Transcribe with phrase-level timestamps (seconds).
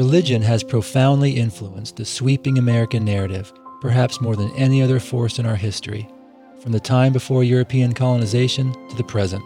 [0.00, 5.44] Religion has profoundly influenced the sweeping American narrative, perhaps more than any other force in
[5.44, 6.08] our history,
[6.58, 9.44] from the time before European colonization to the present.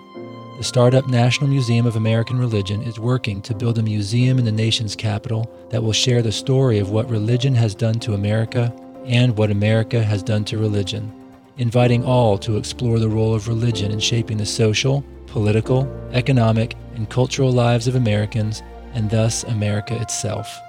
[0.56, 4.52] The startup National Museum of American Religion is working to build a museum in the
[4.52, 8.73] nation's capital that will share the story of what religion has done to America
[9.07, 11.12] and what America has done to religion,
[11.57, 17.10] inviting all to explore the role of religion in shaping the social, political, economic, and
[17.10, 18.62] cultural lives of Americans
[18.95, 20.61] and thus America itself.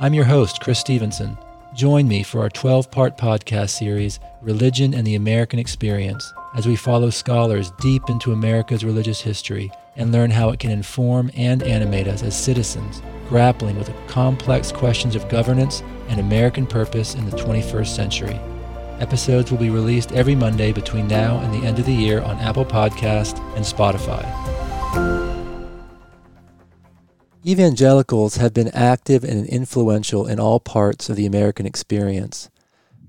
[0.00, 1.38] I'm your host, Chris Stevenson.
[1.74, 6.76] Join me for our 12 part podcast series, Religion and the American Experience as we
[6.76, 12.08] follow scholars deep into America's religious history and learn how it can inform and animate
[12.08, 17.36] us as citizens, grappling with the complex questions of governance and American purpose in the
[17.36, 18.40] 21st century.
[19.00, 22.38] Episodes will be released every Monday between now and the end of the year on
[22.38, 25.27] Apple Podcast and Spotify.
[27.46, 32.50] Evangelicals have been active and influential in all parts of the American experience.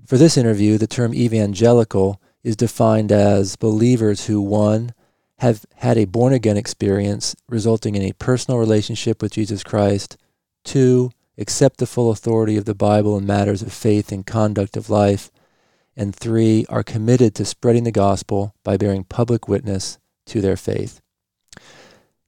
[0.06, 4.94] For this interview, the term evangelical is defined as believers who, one,
[5.40, 10.16] have had a born again experience resulting in a personal relationship with Jesus Christ,
[10.64, 14.90] two, accept the full authority of the Bible in matters of faith and conduct of
[14.92, 15.32] life,
[15.98, 21.02] and three, are committed to spreading the gospel by bearing public witness to their faith.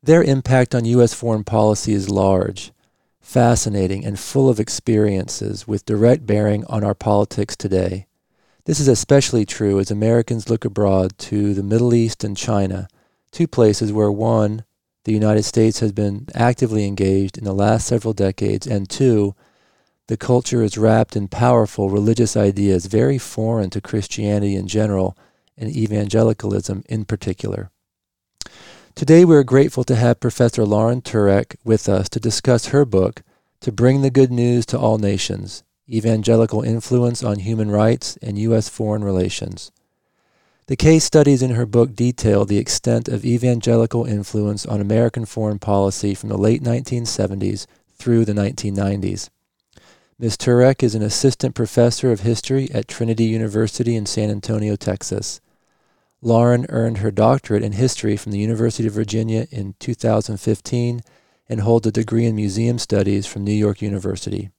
[0.03, 1.13] Their impact on U.S.
[1.13, 2.71] foreign policy is large,
[3.19, 8.08] fascinating, and full of experiences with direct bearing on our politics today.
[8.66, 12.88] This is especially true as Americans look abroad to the Middle East and China,
[13.31, 14.66] two places where one,
[15.03, 19.36] the United States has been actively engaged in the last several decades, and two,
[20.08, 25.15] the culture is wrapped in powerful religious ideas very foreign to Christianity in general
[25.55, 27.69] and evangelicalism in particular.
[28.95, 33.23] Today, we are grateful to have Professor Lauren Turek with us to discuss her book,
[33.61, 38.70] To Bring the Good News to All Nations Evangelical Influence on Human Rights and U.S.
[38.70, 39.71] Foreign Relations.
[40.67, 45.60] The case studies in her book detail the extent of evangelical influence on American foreign
[45.60, 47.65] policy from the late 1970s
[47.95, 49.30] through the 1990s.
[50.20, 50.38] Ms.
[50.38, 55.42] Turek is an assistant professor of history at Trinity University in San Antonio, Texas.
[56.23, 61.02] Lauren earned her doctorate in history from the University of Virginia in 2015
[61.49, 64.52] and holds a degree in museum studies from New York University.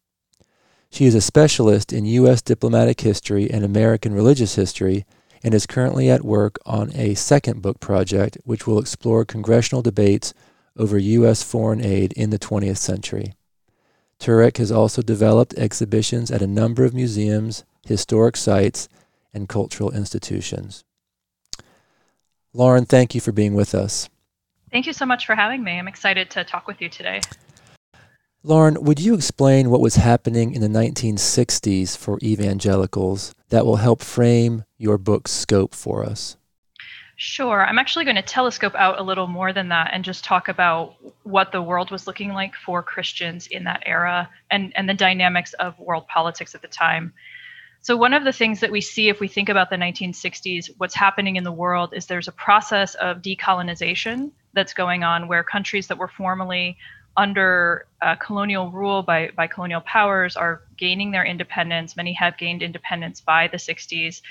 [0.90, 2.42] She is a specialist in U.S.
[2.42, 5.06] diplomatic history and American religious history
[5.44, 10.34] and is currently at work on a second book project which will explore congressional debates
[10.76, 11.44] over U.S.
[11.44, 13.34] foreign aid in the 20th century.
[14.18, 18.88] Turek has also developed exhibitions at a number of museums, historic sites,
[19.32, 20.84] and cultural institutions.
[22.54, 24.08] Lauren, thank you for being with us.
[24.70, 25.78] Thank you so much for having me.
[25.78, 27.20] I'm excited to talk with you today.
[28.42, 34.02] Lauren, would you explain what was happening in the 1960s for evangelicals that will help
[34.02, 36.36] frame your book's scope for us?
[37.16, 37.64] Sure.
[37.64, 40.96] I'm actually going to telescope out a little more than that and just talk about
[41.22, 45.52] what the world was looking like for Christians in that era and, and the dynamics
[45.54, 47.12] of world politics at the time.
[47.82, 50.94] So, one of the things that we see if we think about the 1960s, what's
[50.94, 55.88] happening in the world is there's a process of decolonization that's going on where countries
[55.88, 56.78] that were formerly
[57.16, 61.96] under uh, colonial rule by, by colonial powers are gaining their independence.
[61.96, 64.22] Many have gained independence by the 60s.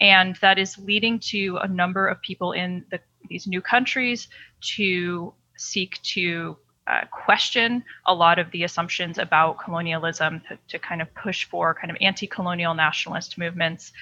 [0.00, 4.28] And that is leading to a number of people in the, these new countries
[4.76, 6.56] to seek to
[6.86, 11.74] uh, question a lot of the assumptions about colonialism, to, to kind of push for
[11.74, 13.92] kind of anti colonial nationalist movements.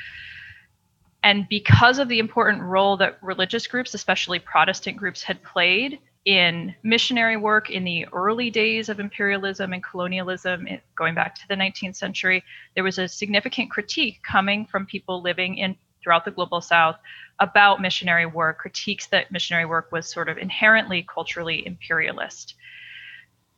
[1.22, 6.74] And because of the important role that religious groups, especially Protestant groups, had played in
[6.82, 10.66] missionary work in the early days of imperialism and colonialism,
[10.96, 12.42] going back to the 19th century,
[12.74, 16.96] there was a significant critique coming from people living in throughout the global south
[17.38, 22.54] about missionary work, critiques that missionary work was sort of inherently culturally imperialist.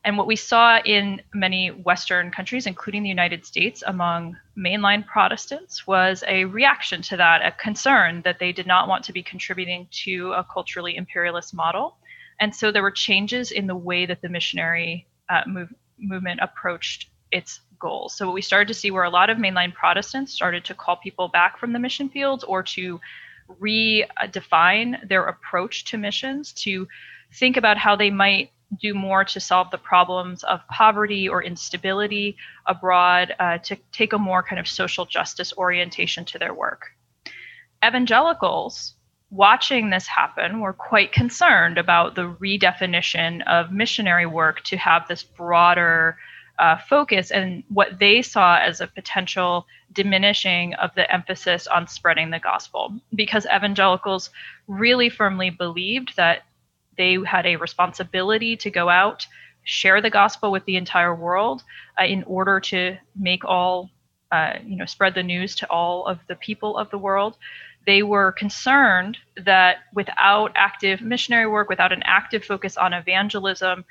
[0.05, 5.85] And what we saw in many Western countries, including the United States, among mainline Protestants,
[5.87, 9.87] was a reaction to that, a concern that they did not want to be contributing
[10.05, 11.97] to a culturally imperialist model
[12.39, 17.09] and so there were changes in the way that the missionary uh, move, movement approached
[17.31, 18.15] its goals.
[18.15, 20.97] So what we started to see were a lot of mainline Protestants started to call
[20.97, 22.99] people back from the mission fields or to
[23.61, 26.87] redefine their approach to missions, to
[27.33, 32.37] think about how they might do more to solve the problems of poverty or instability
[32.65, 36.91] abroad, uh, to take a more kind of social justice orientation to their work.
[37.85, 38.95] Evangelicals
[39.31, 45.23] watching this happen, we're quite concerned about the redefinition of missionary work to have this
[45.23, 46.17] broader
[46.57, 52.29] uh, focus and what they saw as a potential diminishing of the emphasis on spreading
[52.29, 54.29] the gospel because evangelicals
[54.67, 56.43] really firmly believed that
[56.97, 59.25] they had a responsibility to go out
[59.65, 61.63] share the gospel with the entire world
[61.99, 63.89] uh, in order to make all
[64.31, 67.37] uh, you know spread the news to all of the people of the world.
[67.85, 73.85] They were concerned that without active missionary work without an active focus on evangelism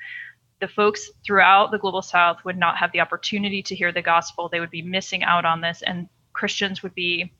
[0.61, 4.47] the folks throughout the global south would not have the opportunity to hear the gospel.
[4.47, 7.31] They would be missing out on this and christians would be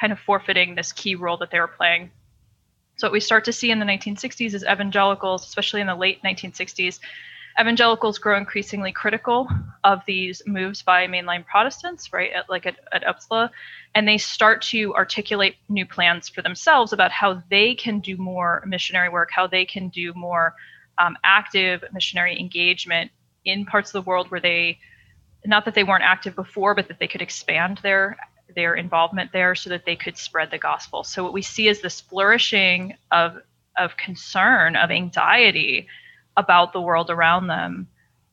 [0.00, 2.10] kind of forfeiting this key role that they were playing
[3.00, 6.22] so what we start to see in the 1960s is evangelicals especially in the late
[6.22, 7.00] 1960s
[7.58, 9.48] evangelicals grow increasingly critical
[9.84, 13.50] of these moves by mainline Protestants, right, at, like at, at Uppsala,
[13.94, 18.62] and they start to articulate new plans for themselves about how they can do more
[18.66, 20.54] missionary work, how they can do more
[20.98, 23.10] um, active missionary engagement
[23.44, 24.78] in parts of the world where they,
[25.44, 28.16] not that they weren't active before, but that they could expand their
[28.54, 31.04] their involvement there so that they could spread the gospel.
[31.04, 33.38] So what we see is this flourishing of
[33.78, 35.86] of concern, of anxiety
[36.36, 37.88] about the world around them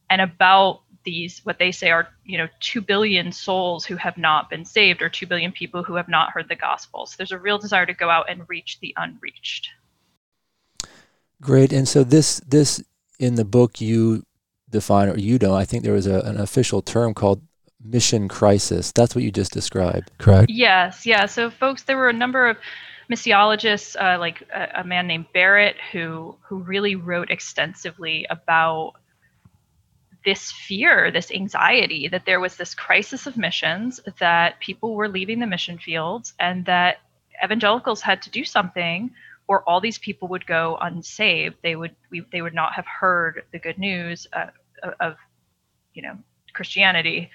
[0.09, 4.49] and about these what they say are you know 2 billion souls who have not
[4.49, 7.05] been saved or 2 billion people who have not heard the gospel.
[7.05, 9.69] So there's a real desire to go out and reach the unreached.
[11.41, 11.71] Great.
[11.71, 12.83] And so this this
[13.19, 14.23] in the book you
[14.69, 17.41] define or you don't i think there was a, an official term called
[17.83, 22.13] mission crisis that's what you just described correct yes yeah so folks there were a
[22.13, 22.57] number of
[23.09, 28.93] missiologists, uh, like a, a, man named Barrett, who who really wrote extensively about
[30.25, 35.39] this fear, this anxiety that there was this crisis of missions, that people were leaving
[35.39, 36.97] the mission fields, and that
[37.43, 39.11] evangelicals had to do something,
[39.47, 41.55] or all these people would go unsaved.
[41.63, 44.47] They would we, they would not have heard the good news uh,
[44.99, 45.15] of
[45.93, 46.17] you know
[46.53, 47.29] Christianity.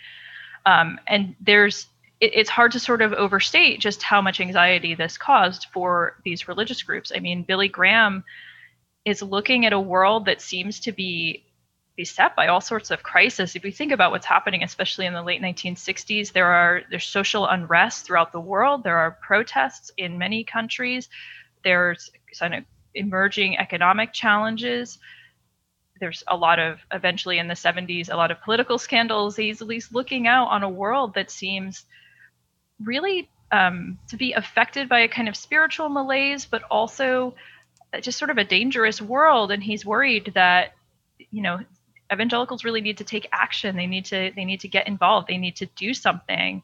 [0.66, 1.86] Um, and there's
[2.20, 6.48] it, it's hard to sort of overstate just how much anxiety this caused for these
[6.48, 7.12] religious groups.
[7.14, 8.24] I mean, Billy Graham
[9.04, 11.44] is looking at a world that seems to be
[11.96, 13.54] beset by all sorts of crisis.
[13.54, 17.46] If we think about what's happening, especially in the late 1960s, there are there's social
[17.46, 18.84] unrest throughout the world.
[18.84, 21.08] There are protests in many countries.
[21.64, 22.64] There's kind of
[22.94, 24.98] emerging economic challenges
[26.02, 29.68] there's a lot of eventually in the 70s a lot of political scandals he's at
[29.68, 31.84] least looking out on a world that seems
[32.84, 37.34] really um, to be affected by a kind of spiritual malaise, but also
[38.00, 39.52] just sort of a dangerous world.
[39.52, 40.72] And he's worried that,
[41.30, 41.60] you know,
[42.10, 43.76] evangelicals really need to take action.
[43.76, 45.28] They need to they need to get involved.
[45.28, 46.62] They need to do something.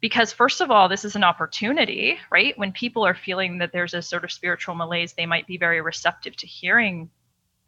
[0.00, 2.58] Because first of all, this is an opportunity, right?
[2.58, 5.80] When people are feeling that there's a sort of spiritual malaise, they might be very
[5.80, 7.08] receptive to hearing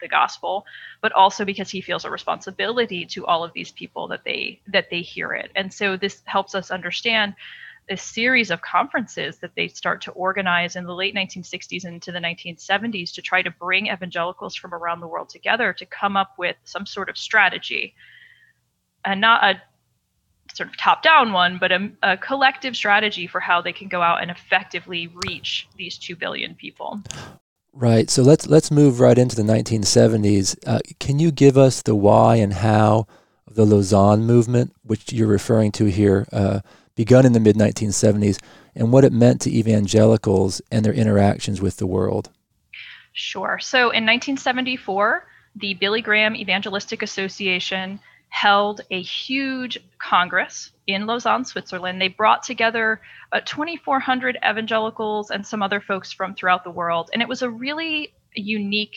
[0.01, 0.65] the gospel,
[1.01, 4.91] but also because he feels a responsibility to all of these people that they that
[4.91, 5.51] they hear it.
[5.55, 7.35] And so this helps us understand
[7.89, 12.19] a series of conferences that they start to organize in the late 1960s into the
[12.19, 16.57] 1970s to try to bring evangelicals from around the world together to come up with
[16.65, 17.95] some sort of strategy
[19.05, 19.63] and not a
[20.53, 24.03] sort of top down one but a, a collective strategy for how they can go
[24.03, 27.01] out and effectively reach these 2 billion people
[27.77, 31.95] right so let's let's move right into the 1970s uh, can you give us the
[31.95, 33.07] why and how
[33.47, 36.61] of the lausanne movement which you're referring to here uh,
[36.97, 38.41] begun in the mid 1970s
[38.75, 42.31] and what it meant to evangelicals and their interactions with the world.
[43.13, 43.59] Sure.
[43.61, 52.01] So in 1974, the Billy Graham Evangelistic Association held a huge congress in Lausanne, Switzerland.
[52.01, 53.01] They brought together
[53.33, 57.11] uh, 2,400 evangelicals and some other folks from throughout the world.
[57.13, 58.97] And it was a really unique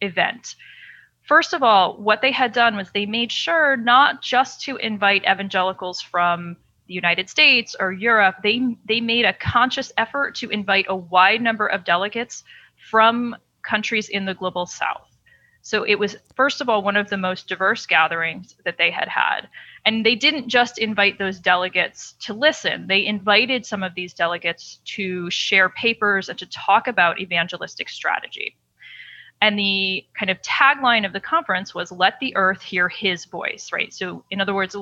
[0.00, 0.56] event.
[1.22, 5.24] First of all, what they had done was they made sure not just to invite
[5.24, 10.86] evangelicals from the United States or Europe, they they made a conscious effort to invite
[10.88, 12.44] a wide number of delegates
[12.90, 15.16] from countries in the global south.
[15.62, 19.08] So it was first of all one of the most diverse gatherings that they had
[19.08, 19.48] had.
[19.86, 22.88] And they didn't just invite those delegates to listen.
[22.88, 28.56] They invited some of these delegates to share papers and to talk about evangelistic strategy.
[29.40, 33.70] And the kind of tagline of the conference was let the earth hear his voice,
[33.72, 33.94] right?
[33.94, 34.74] So in other words,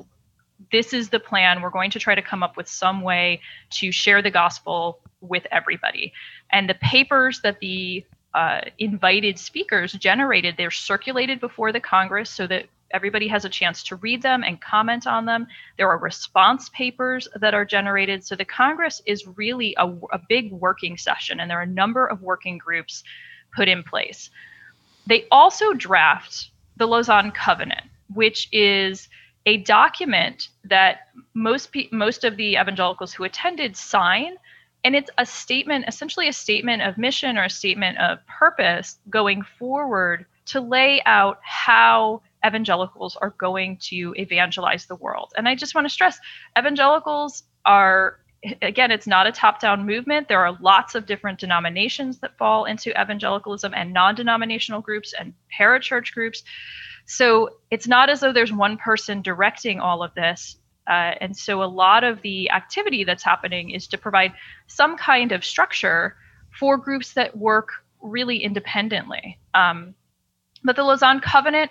[0.72, 1.60] this is the plan.
[1.60, 3.40] We're going to try to come up with some way
[3.72, 6.12] to share the gospel with everybody.
[6.50, 12.46] And the papers that the uh, invited speakers generated, they're circulated before the Congress so
[12.46, 15.46] that everybody has a chance to read them and comment on them.
[15.76, 18.24] There are response papers that are generated.
[18.24, 22.06] So the Congress is really a, a big working session, and there are a number
[22.06, 23.04] of working groups
[23.54, 24.30] put in place.
[25.06, 27.84] They also draft the Lausanne Covenant,
[28.14, 29.08] which is
[29.46, 34.36] a document that most pe- most of the evangelicals who attended sign
[34.84, 39.42] and it's a statement essentially a statement of mission or a statement of purpose going
[39.42, 45.74] forward to lay out how evangelicals are going to evangelize the world and i just
[45.74, 46.18] want to stress
[46.58, 48.18] evangelicals are
[48.60, 52.64] again it's not a top down movement there are lots of different denominations that fall
[52.64, 56.42] into evangelicalism and non-denominational groups and parachurch groups
[57.06, 60.56] so it's not as though there's one person directing all of this.
[60.86, 64.32] Uh, and so a lot of the activity that's happening is to provide
[64.66, 66.16] some kind of structure
[66.58, 67.68] for groups that work
[68.02, 69.38] really independently.
[69.54, 69.94] Um,
[70.62, 71.70] but the Lausanne Covenant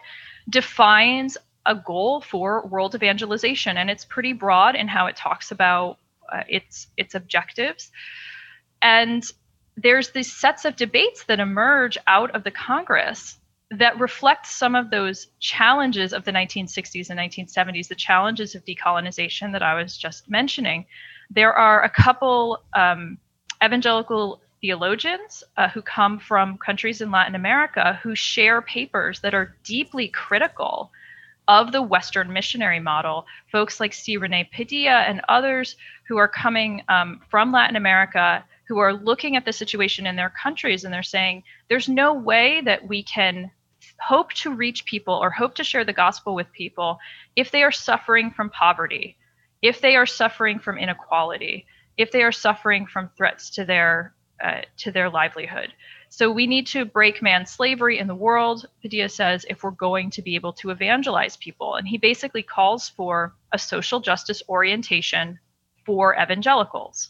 [0.49, 5.97] defines a goal for world evangelization, and it's pretty broad in how it talks about
[6.31, 7.91] uh, its its objectives.
[8.81, 9.23] And
[9.75, 13.37] there's these sets of debates that emerge out of the Congress
[13.71, 19.51] that reflect some of those challenges of the 1960s and 1970s, the challenges of decolonization
[19.51, 20.85] that I was just mentioning.
[21.31, 23.17] There are a couple um,
[23.63, 29.57] evangelical theologians uh, who come from countries in Latin America who share papers that are
[29.65, 30.89] deeply critical
[31.49, 33.25] of the Western missionary model.
[33.51, 34.15] Folks like C.
[34.15, 35.75] Rene Padilla and others
[36.07, 40.31] who are coming um, from Latin America who are looking at the situation in their
[40.41, 43.51] countries and they're saying there's no way that we can
[43.99, 46.97] hope to reach people or hope to share the gospel with people
[47.35, 49.17] if they are suffering from poverty,
[49.61, 51.65] if they are suffering from inequality,
[51.97, 54.13] if they are suffering from threats to their
[54.43, 55.73] uh, to their livelihood.
[56.09, 60.11] So we need to break man slavery in the world, Padilla says, if we're going
[60.11, 61.75] to be able to evangelize people.
[61.75, 65.39] And he basically calls for a social justice orientation
[65.85, 67.09] for evangelicals.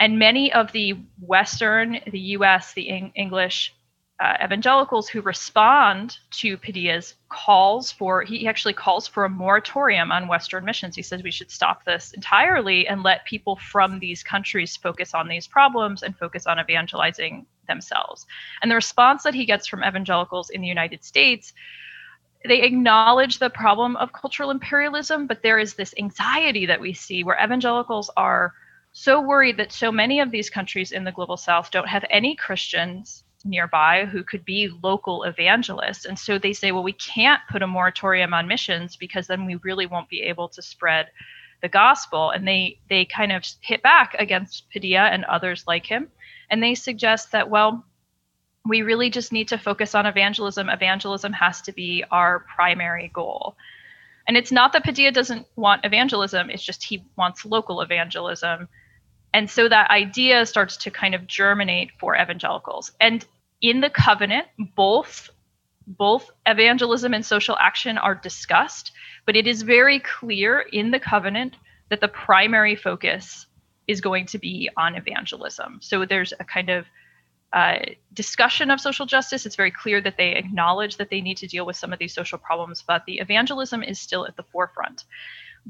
[0.00, 3.72] And many of the Western, the US, the English
[4.20, 10.28] uh, evangelicals who respond to Padilla's calls for, he actually calls for a moratorium on
[10.28, 10.94] Western missions.
[10.94, 15.26] He says we should stop this entirely and let people from these countries focus on
[15.26, 18.24] these problems and focus on evangelizing themselves.
[18.62, 21.52] And the response that he gets from evangelicals in the United States
[22.46, 27.24] they acknowledge the problem of cultural imperialism, but there is this anxiety that we see
[27.24, 28.52] where evangelicals are
[28.92, 32.36] so worried that so many of these countries in the global south don't have any
[32.36, 36.04] Christians nearby who could be local evangelists.
[36.04, 39.56] And so they say, well, we can't put a moratorium on missions because then we
[39.56, 41.10] really won't be able to spread
[41.62, 42.30] the gospel.
[42.30, 46.08] And they they kind of hit back against Padilla and others like him.
[46.50, 47.84] And they suggest that, well,
[48.66, 50.68] we really just need to focus on evangelism.
[50.68, 53.56] Evangelism has to be our primary goal.
[54.26, 58.68] And it's not that Padilla doesn't want evangelism, it's just he wants local evangelism.
[59.34, 62.92] And so that idea starts to kind of germinate for evangelicals.
[63.00, 63.26] And
[63.64, 65.30] in the covenant, both
[65.86, 68.92] both evangelism and social action are discussed,
[69.26, 71.56] but it is very clear in the covenant
[71.90, 73.46] that the primary focus
[73.86, 75.78] is going to be on evangelism.
[75.82, 76.86] So there's a kind of
[77.52, 77.80] uh,
[78.14, 79.44] discussion of social justice.
[79.44, 82.14] It's very clear that they acknowledge that they need to deal with some of these
[82.14, 85.04] social problems, but the evangelism is still at the forefront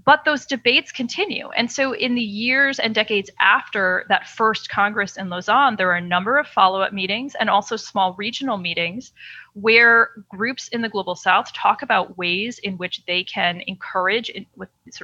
[0.04, 1.50] but those debates continue.
[1.50, 5.96] And so, in the years and decades after that first Congress in Lausanne, there are
[5.96, 9.12] a number of follow up meetings and also small regional meetings
[9.52, 14.32] where groups in the global south talk about ways in which they can encourage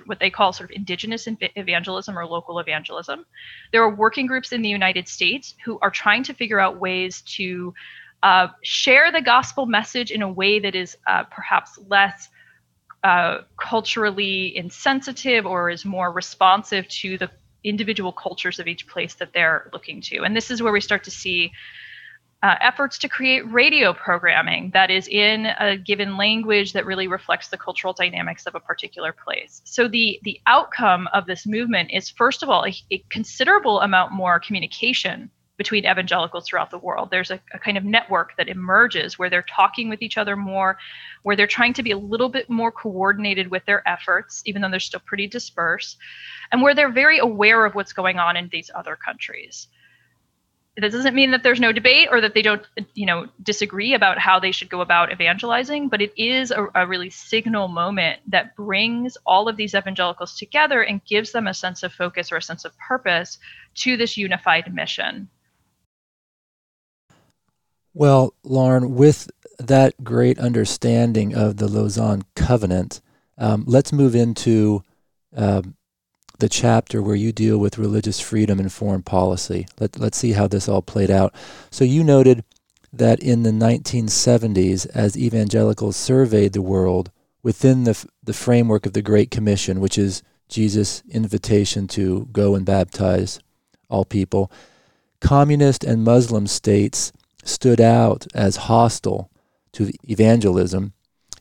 [0.06, 3.24] what they call sort of indigenous evangelism or local evangelism.
[3.70, 7.22] There are working groups in the United States who are trying to figure out ways
[7.36, 7.72] to
[8.24, 12.28] uh, share the gospel message in a way that is uh, perhaps less
[13.02, 17.30] uh, culturally insensitive or is more responsive to the
[17.64, 20.22] individual cultures of each place that they're looking to.
[20.22, 21.52] And this is where we start to see
[22.42, 27.48] uh, efforts to create radio programming that is in a given language that really reflects
[27.48, 29.60] the cultural dynamics of a particular place.
[29.64, 34.12] So the the outcome of this movement is first of all a, a considerable amount
[34.12, 35.30] more communication
[35.60, 37.10] between evangelicals throughout the world.
[37.10, 40.78] There's a, a, kind of network that emerges where they're talking with each other more,
[41.22, 44.70] where they're trying to be a little bit more coordinated with their efforts, even though
[44.70, 45.98] they're still pretty dispersed,
[46.50, 49.68] and where they're very aware of what's going on in these other countries.
[50.78, 54.16] That doesn't mean that there's no debate or that they don't, you know, disagree about
[54.16, 58.56] how they should go about evangelizing, but it is a, a really signal moment that
[58.56, 62.42] brings all of these evangelicals together and gives them a sense of focus or a
[62.42, 63.38] sense of purpose
[63.74, 65.28] to this unified mission.
[68.00, 73.02] Well, Lauren, with that great understanding of the Lausanne Covenant,
[73.36, 74.82] um, let's move into
[75.36, 75.74] um,
[76.38, 79.66] the chapter where you deal with religious freedom and foreign policy.
[79.78, 81.34] Let, let's see how this all played out.
[81.70, 82.42] So, you noted
[82.90, 87.10] that in the 1970s, as evangelicals surveyed the world,
[87.42, 92.64] within the, the framework of the Great Commission, which is Jesus' invitation to go and
[92.64, 93.40] baptize
[93.90, 94.50] all people,
[95.20, 97.12] communist and Muslim states
[97.44, 99.30] stood out as hostile
[99.72, 100.92] to evangelism,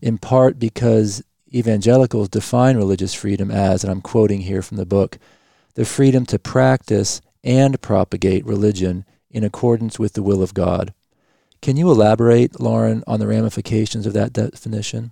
[0.01, 5.18] in part because evangelicals define religious freedom as, and I'm quoting here from the book,
[5.75, 10.94] the freedom to practice and propagate religion in accordance with the will of God.
[11.62, 15.12] Can you elaborate, Lauren, on the ramifications of that definition?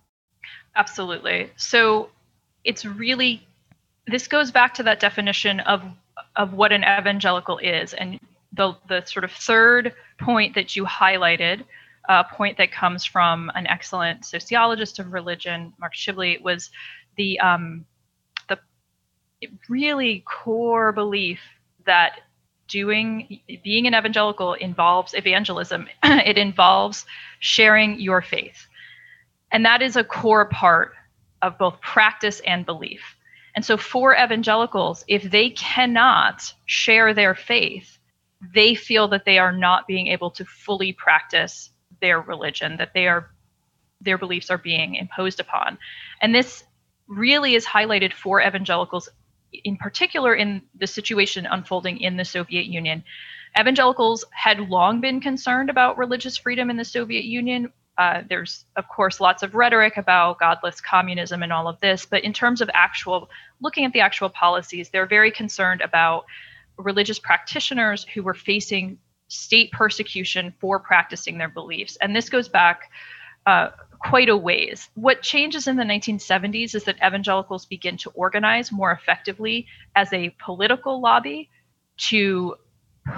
[0.76, 1.50] Absolutely.
[1.58, 2.10] So
[2.64, 3.46] it's really
[4.08, 5.84] this goes back to that definition of
[6.36, 8.20] of what an evangelical is and
[8.54, 11.64] the the sort of third point that you highlighted
[12.10, 16.70] a point that comes from an excellent sociologist of religion mark shibley was
[17.18, 17.86] the um,
[18.48, 18.58] the
[19.70, 21.40] really core belief
[21.86, 22.20] that
[22.68, 25.88] doing being an evangelical involves evangelism.
[26.04, 27.06] It involves
[27.40, 28.68] sharing your faith.
[29.52, 30.94] And that is a core part
[31.42, 33.02] of both practice and belief.
[33.56, 37.97] And so for evangelicals if they cannot share their faith
[38.54, 41.70] they feel that they are not being able to fully practice
[42.02, 43.32] their religion that they are
[44.02, 45.78] their beliefs are being imposed upon
[46.22, 46.64] and this
[47.08, 49.10] really is highlighted for evangelicals
[49.64, 53.04] in particular in the situation unfolding in the Soviet Union.
[53.60, 57.72] Evangelicals had long been concerned about religious freedom in the Soviet Union.
[57.98, 62.24] Uh, there's, of course, lots of rhetoric about godless communism and all of this, but
[62.24, 63.30] in terms of actual
[63.62, 66.26] looking at the actual policies, they're very concerned about
[66.78, 71.98] religious practitioners who were facing state persecution for practicing their beliefs.
[72.02, 72.90] And this goes back
[73.46, 73.70] uh,
[74.00, 74.90] quite a ways.
[74.96, 80.36] What changes in the 1970s is that evangelicals begin to organize more effectively as a
[80.40, 81.50] political lobby
[82.10, 82.56] to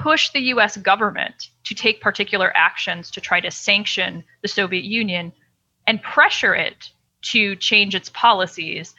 [0.02, 5.34] push the US government to take particular actions to try to sanction the Soviet Union
[5.88, 8.96] and pressure it to change its policies.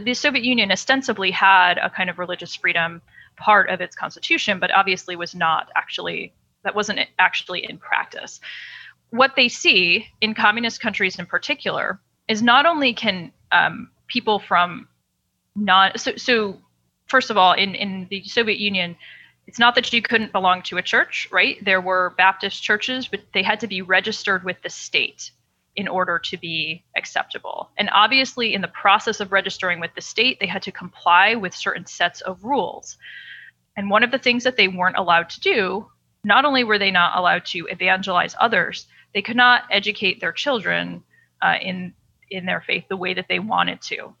[0.00, 3.02] The Soviet Union ostensibly had a kind of religious freedom
[3.40, 8.40] part of its constitution, but obviously was not actually, that wasn't actually in practice.
[9.10, 14.86] What they see in communist countries in particular is not only can um, people from
[15.56, 16.58] non so, so
[17.08, 18.96] first of all in, in the soviet union
[19.46, 21.62] it's not that you couldn't belong to a church right?
[21.64, 25.32] There were baptist churches but they had to be registered with the state
[25.80, 30.38] in order to be acceptable and obviously in the process of registering with the state
[30.38, 32.96] they had to comply with certain sets of rules
[33.76, 35.86] and one of the things that they weren't allowed to do
[36.22, 41.02] not only were they not allowed to evangelize others they could not educate their children
[41.42, 41.94] uh, in
[42.30, 44.14] in their faith the way that they wanted to.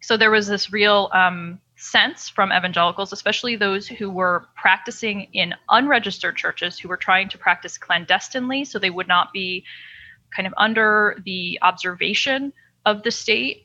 [0.00, 5.54] So there was this real um, sense from evangelicals, especially those who were practicing in
[5.68, 9.64] unregistered churches, who were trying to practice clandestinely, so they would not be
[10.34, 12.52] kind of under the observation
[12.86, 13.64] of the state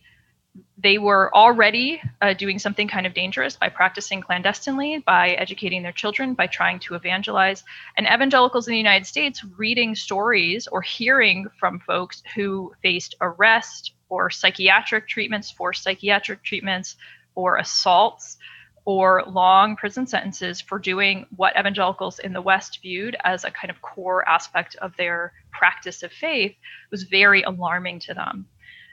[0.78, 5.91] they were already uh, doing something kind of dangerous by practicing clandestinely, by educating their
[5.91, 7.63] children, by trying to evangelize.
[7.97, 13.93] And evangelicals in the United States reading stories or hearing from folks who faced arrest
[14.10, 16.97] or psychiatric treatments for psychiatric treatments
[17.36, 18.38] or assaults
[18.86, 23.72] or long prison sentences for doing what evangelicals in the West viewed as a kind
[23.72, 26.56] of core aspect of their practice of faith
[26.91, 28.46] was very alarming to them.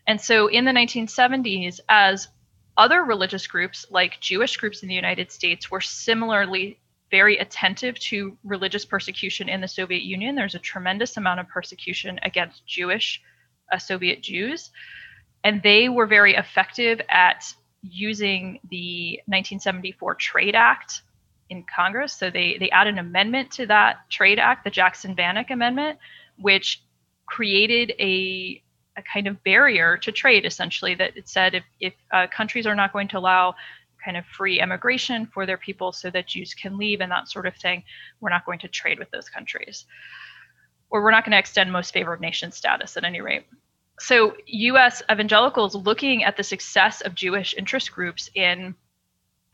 [0.07, 2.29] And so in the 1970s, as
[2.77, 6.79] other religious groups, like Jewish groups in the United States, were similarly
[7.11, 10.37] very attentive to religious persecution in the Soviet Union.
[10.37, 13.21] There's a tremendous amount of persecution against Jewish
[13.73, 14.71] uh, Soviet Jews.
[15.43, 21.03] And they were very effective at using the 1974 Trade Act
[21.49, 22.13] in Congress.
[22.13, 25.99] So they, they added an amendment to that Trade Act, the Jackson Vanik Amendment,
[26.39, 26.83] which
[27.27, 28.63] created a
[28.97, 32.75] a kind of barrier to trade, essentially, that it said if, if uh, countries are
[32.75, 33.55] not going to allow
[34.05, 37.47] kind of free immigration for their people so that Jews can leave and that sort
[37.47, 37.83] of thing,
[38.21, 39.85] we're not going to trade with those countries.
[40.91, 43.47] Or we're not going to extend most favored nation status at any rate.
[44.01, 48.75] So, US evangelicals looking at the success of Jewish interest groups in,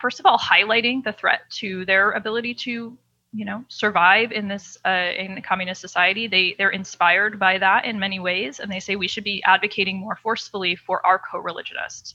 [0.01, 2.97] first of all, highlighting the threat to their ability to
[3.33, 6.29] you know survive in this uh, in communist society.
[6.29, 9.99] They they're inspired by that in many ways and they say we should be advocating
[9.99, 12.15] more forcefully for our co-religionists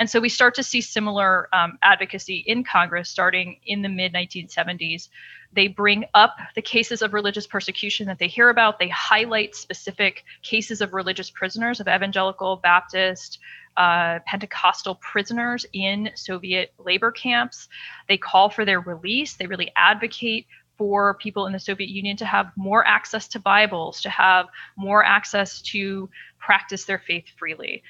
[0.00, 4.12] and so we start to see similar um, advocacy in congress starting in the mid
[4.12, 5.08] 1970s
[5.52, 10.24] they bring up the cases of religious persecution that they hear about they highlight specific
[10.42, 13.38] cases of religious prisoners of evangelical baptist
[13.76, 17.68] uh, Pentecostal prisoners in Soviet labor camps.
[18.08, 19.34] They call for their release.
[19.34, 20.46] They really advocate
[20.80, 25.04] for people in the Soviet Union to have more access to Bibles, to have more
[25.04, 26.08] access to
[26.38, 27.82] practice their faith freely.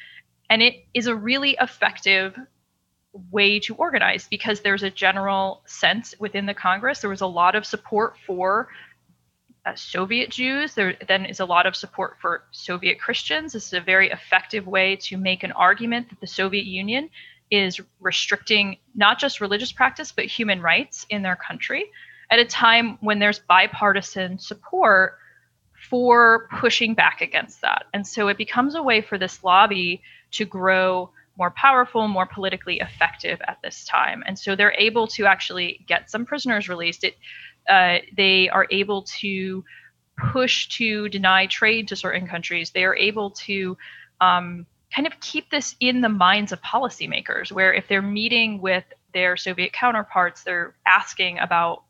[0.50, 2.36] And it is a really effective
[3.30, 7.00] way to organize because there's a general sense within the Congress.
[7.00, 8.68] There was a lot of support for
[9.64, 10.74] uh, Soviet Jews.
[10.74, 13.52] There then is a lot of support for Soviet Christians.
[13.52, 17.10] This is a very effective way to make an argument that the Soviet Union
[17.50, 21.84] is restricting not just religious practice but human rights in their country
[22.30, 25.18] at a time when there's bipartisan support
[25.88, 27.86] for pushing back against that.
[27.94, 32.80] And so it becomes a way for this lobby to grow more powerful, more politically
[32.80, 34.22] effective at this time.
[34.26, 37.02] And so they're able to actually get some prisoners released.
[37.04, 37.16] It,
[37.68, 39.64] uh, they are able to
[40.32, 42.70] push to deny trade to certain countries.
[42.70, 43.78] They are able to
[44.20, 48.84] um, kind of keep this in the minds of policymakers, where if they're meeting with
[49.14, 51.84] their Soviet counterparts, they're asking about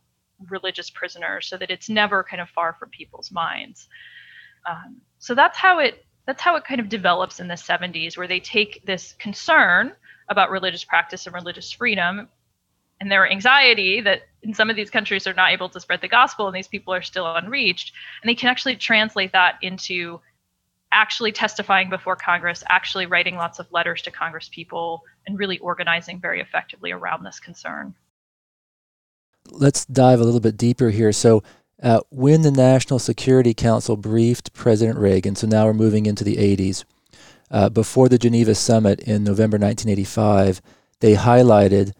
[0.48, 3.88] religious prisoners so that it's never kind of far from people's minds.
[4.68, 8.28] Um, so that's how it that's how it kind of develops in the 70s, where
[8.28, 9.92] they take this concern
[10.28, 12.28] about religious practice and religious freedom
[13.00, 16.08] and their anxiety that in some of these countries they're not able to spread the
[16.08, 20.20] gospel and these people are still unreached and they can actually translate that into
[20.92, 26.20] actually testifying before congress actually writing lots of letters to congress people and really organizing
[26.20, 27.94] very effectively around this concern
[29.48, 31.42] let's dive a little bit deeper here so
[31.82, 36.36] uh, when the national security council briefed president reagan so now we're moving into the
[36.36, 36.84] 80s
[37.50, 40.60] uh, before the geneva summit in november 1985
[41.00, 41.92] they highlighted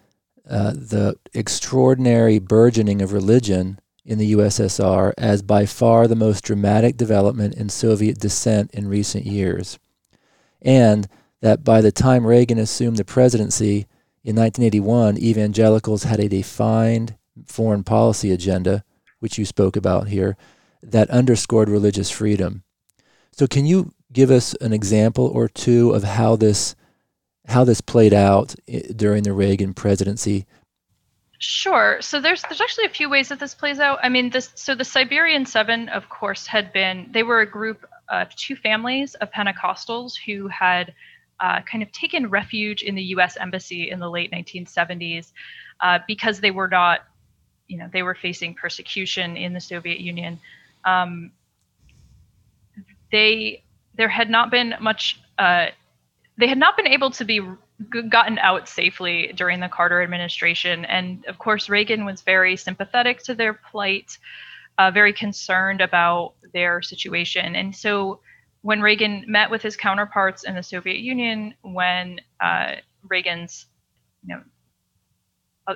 [0.49, 6.97] uh, the extraordinary burgeoning of religion in the USSR as by far the most dramatic
[6.97, 9.79] development in Soviet dissent in recent years.
[10.61, 11.07] And
[11.41, 13.87] that by the time Reagan assumed the presidency
[14.25, 18.85] in 1981, evangelicals had a defined foreign policy agenda,
[19.21, 20.37] which you spoke about here,
[20.83, 22.63] that underscored religious freedom.
[23.33, 26.75] So, can you give us an example or two of how this
[27.47, 28.55] how this played out
[28.95, 30.47] during the Reagan presidency?
[31.39, 31.99] Sure.
[32.01, 33.99] So there's there's actually a few ways that this plays out.
[34.03, 37.87] I mean, this so the Siberian Seven, of course, had been they were a group
[38.11, 40.93] of two families of Pentecostals who had
[41.41, 43.37] uh, kind of taken refuge in the U.S.
[43.39, 45.33] embassy in the late 1970s
[45.81, 47.01] uh, because they were not,
[47.71, 50.41] you know, they were facing persecution in the Soviet Union.
[50.85, 51.31] Um,
[53.13, 53.63] they
[53.95, 55.67] there had not been much uh,
[56.37, 57.41] they had not been able to be
[58.11, 60.85] gotten out safely during the Carter administration.
[60.85, 64.19] And of course, Reagan was very sympathetic to their plight,
[64.77, 67.57] uh, very concerned about their situation.
[67.57, 68.21] And so
[68.63, 72.77] when Reagan met with his counterparts in the Soviet Union, when uh,
[73.09, 73.67] Reagan's
[74.27, 74.43] you know,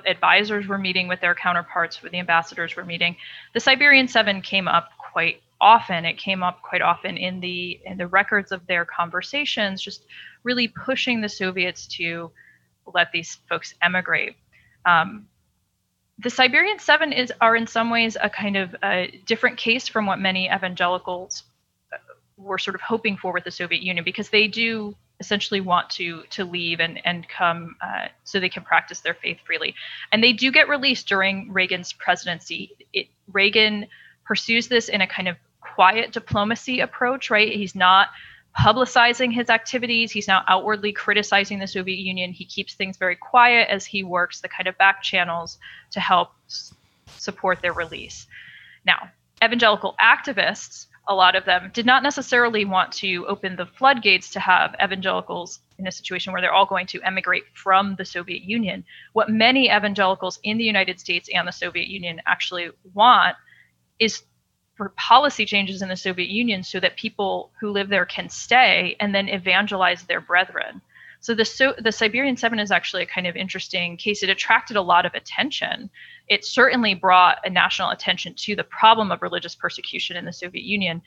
[0.05, 3.15] advisors were meeting with their counterparts, when the ambassadors were meeting,
[3.53, 6.05] the Siberian Seven came up quite often.
[6.05, 10.05] It came up quite often in the in the records of their conversations, just
[10.43, 12.31] really pushing the Soviets to
[12.93, 14.35] let these folks emigrate.
[14.85, 15.27] Um,
[16.19, 20.05] the Siberian Seven is are in some ways a kind of a different case from
[20.05, 21.43] what many evangelicals
[21.91, 21.97] uh,
[22.37, 26.23] were sort of hoping for with the Soviet Union because they do essentially want to
[26.29, 29.75] to leave and and come uh, so they can practice their faith freely,
[30.11, 32.71] and they do get released during Reagan's presidency.
[32.93, 33.87] It, Reagan
[34.25, 37.51] pursues this in a kind of quiet diplomacy approach, right?
[37.51, 38.09] He's not
[38.57, 40.11] publicizing his activities.
[40.11, 42.31] He's not outwardly criticizing the Soviet Union.
[42.31, 45.57] He keeps things very quiet as he works the kind of back channels
[45.91, 46.73] to help s-
[47.17, 48.27] support their release.
[48.85, 49.09] Now,
[49.43, 54.39] evangelical activists, a lot of them, did not necessarily want to open the floodgates to
[54.39, 58.83] have evangelicals in a situation where they're all going to emigrate from the Soviet Union.
[59.13, 63.35] What many evangelicals in the United States and the Soviet Union actually want
[63.99, 64.23] is
[64.75, 68.95] for policy changes in the Soviet Union so that people who live there can stay
[68.99, 70.81] and then evangelize their brethren.
[71.25, 74.21] So the so, the Siberian Seven is actually a kind of interesting case.
[74.21, 75.89] It attracted a lot of attention.
[76.27, 80.63] It certainly brought a national attention to the problem of religious persecution in the Soviet
[80.63, 81.01] Union.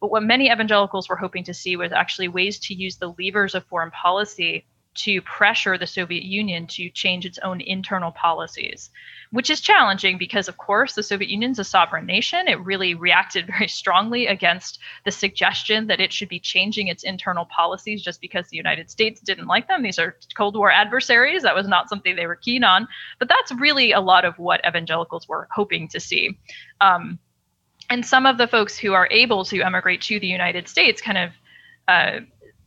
[0.00, 3.56] But what many evangelicals were hoping to see was actually ways to use the levers
[3.56, 8.90] of foreign policy to pressure the Soviet Union to change its own internal policies,
[9.32, 12.46] which is challenging because, of course, the Soviet Union is a sovereign nation.
[12.46, 17.44] It really reacted very strongly against the suggestion that it should be changing its internal
[17.46, 19.82] policies just because the United States didn't like them.
[19.82, 21.42] These are Cold War adversaries.
[21.42, 22.86] That was not something they were keen on.
[23.18, 26.38] But that's really a lot of what evangelicals were hoping to see.
[26.80, 27.18] Um,
[27.90, 31.18] and some of the folks who are able to emigrate to the United States kind
[31.18, 31.30] of
[31.86, 32.20] uh,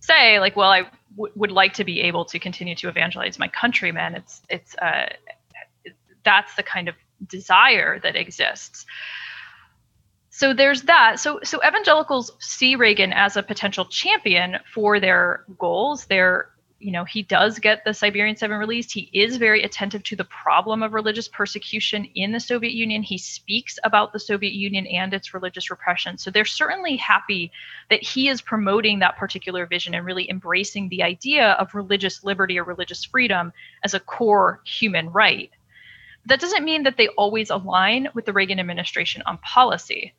[0.07, 3.47] say, like, well, I w- would like to be able to continue to evangelize my
[3.47, 4.15] countrymen.
[4.15, 5.09] It's it's uh,
[6.23, 6.95] that's the kind of
[7.27, 8.85] desire that exists.
[10.29, 11.19] So there's that.
[11.19, 17.03] So so evangelicals see Reagan as a potential champion for their goals, their you know,
[17.03, 18.91] he does get the Siberian 7 released.
[18.91, 23.01] He is very attentive to the problem of religious persecution in the Soviet Union.
[23.01, 26.17] He speaks about the Soviet Union and its religious repression.
[26.17, 27.51] So they're certainly happy
[27.89, 32.59] that he is promoting that particular vision and really embracing the idea of religious liberty
[32.59, 35.49] or religious freedom as a core human right.
[36.27, 40.13] That doesn't mean that they always align with the Reagan administration on policy.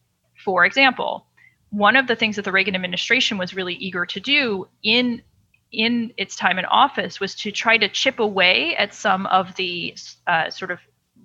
[0.45, 1.27] For example,
[1.71, 5.23] one of the things that the Reagan administration was really eager to do in
[5.73, 9.95] in its time in office was to try to chip away at some of the
[10.27, 10.79] uh, sort of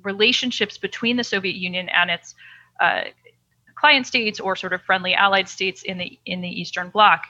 [0.04, 2.36] relationships between the Soviet Union and its
[2.82, 3.04] uh,
[3.76, 7.24] client states or sort of friendly allied states in the in the Eastern Bloc,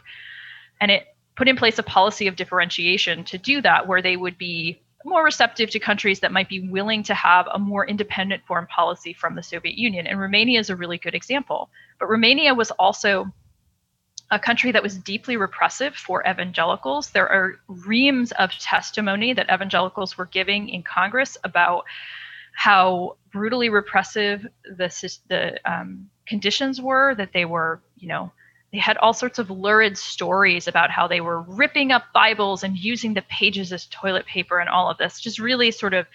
[0.81, 4.37] and it put in place a policy of differentiation to do that, where they would
[4.37, 8.67] be more receptive to countries that might be willing to have a more independent foreign
[8.67, 10.07] policy from the Soviet Union.
[10.07, 11.69] And Romania is a really good example.
[11.99, 13.33] But Romania was also
[14.33, 17.11] a country that was deeply repressive for evangelicals.
[17.11, 21.85] There are reams of testimony that evangelicals were giving in Congress about
[22.55, 28.31] how brutally repressive the, the um, conditions were, that they were, you know,
[28.71, 32.75] they had all sorts of lurid stories about how they were ripping up Bibles and
[32.75, 35.19] using the pages as toilet paper and all of this.
[35.19, 36.07] Just really sort of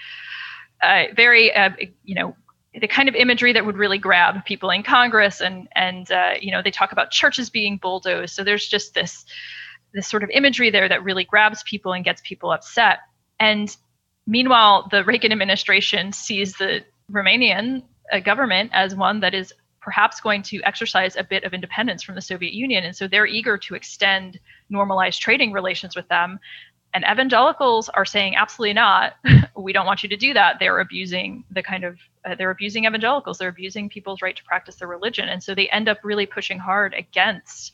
[0.82, 1.70] uh, very, uh,
[2.04, 2.34] you know,
[2.80, 6.50] the kind of imagery that would really grab people in Congress, and and uh, you
[6.50, 8.34] know they talk about churches being bulldozed.
[8.34, 9.24] So there's just this
[9.94, 12.98] this sort of imagery there that really grabs people and gets people upset.
[13.40, 13.74] And
[14.26, 20.42] meanwhile, the Reagan administration sees the Romanian uh, government as one that is perhaps going
[20.42, 23.74] to exercise a bit of independence from the Soviet Union, and so they're eager to
[23.74, 24.38] extend
[24.68, 26.38] normalized trading relations with them.
[26.94, 29.14] And evangelicals are saying, absolutely not.
[29.56, 30.56] we don't want you to do that.
[30.58, 33.38] They're abusing the kind of, uh, they're abusing evangelicals.
[33.38, 35.28] They're abusing people's right to practice their religion.
[35.28, 37.72] And so they end up really pushing hard against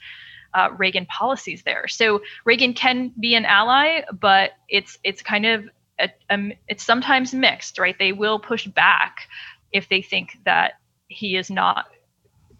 [0.55, 1.88] uh, Reagan policies there.
[1.88, 7.35] So Reagan can be an ally, but it's it's kind of a, a, it's sometimes
[7.35, 7.96] mixed, right?
[7.98, 9.29] They will push back
[9.72, 10.74] if they think that
[11.09, 11.87] he is not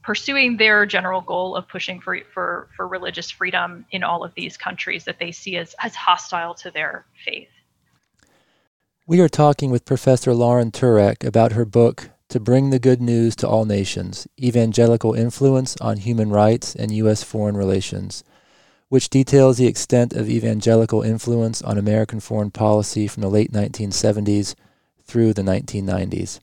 [0.05, 4.57] pursuing their general goal of pushing for, for, for religious freedom in all of these
[4.57, 7.49] countries that they see as, as hostile to their faith.
[9.07, 13.35] We are talking with Professor Lauren Turek about her book, To Bring the Good News
[13.37, 17.23] to All Nations Evangelical Influence on Human Rights and U.S.
[17.23, 18.25] Foreign Relations,
[18.91, 24.55] which details the extent of evangelical influence on American foreign policy from the late 1970s
[25.03, 26.41] through the 1990s.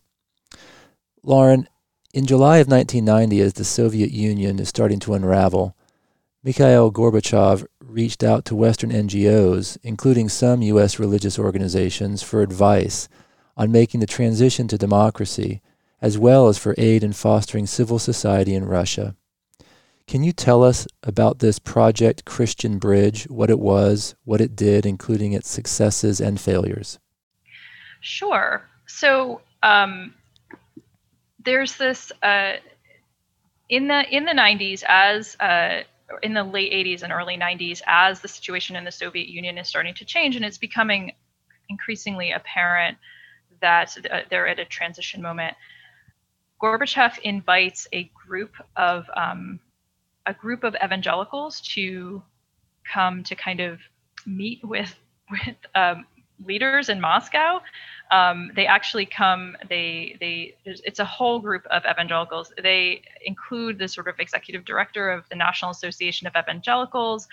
[1.24, 1.68] Lauren,
[2.14, 5.76] in July of 1990, as the Soviet Union is starting to unravel,
[6.44, 11.00] Mikhail Gorbachev reached out to Western NGOs, including some U.S.
[11.00, 13.08] religious organizations, for advice
[13.56, 15.62] on making the transition to democracy,
[16.02, 19.16] as well as for aid in fostering civil society in Russia.
[20.08, 24.86] Can you tell us about this Project Christian Bridge, what it was, what it did,
[24.86, 27.00] including its successes and failures?
[28.02, 28.68] Sure.
[28.88, 30.16] So, um,
[31.44, 32.54] there's this uh,
[33.70, 35.84] in the in the 90s as uh,
[36.22, 39.68] in the late 80s and early 90s as the situation in the Soviet Union is
[39.68, 41.14] starting to change and it's becoming
[41.70, 42.98] increasingly apparent
[43.62, 45.56] that uh, they're at a transition moment.
[46.62, 49.60] Gorbachev invites a group of um,
[50.26, 52.22] a group of evangelicals to
[52.92, 53.80] come to kind of
[54.26, 54.94] meet with
[55.32, 56.06] with um,
[56.46, 57.62] leaders in Moscow
[58.12, 62.52] um, they actually come they they it's a whole group of evangelicals.
[62.62, 67.28] They include the sort of executive director of the national association of evangelicals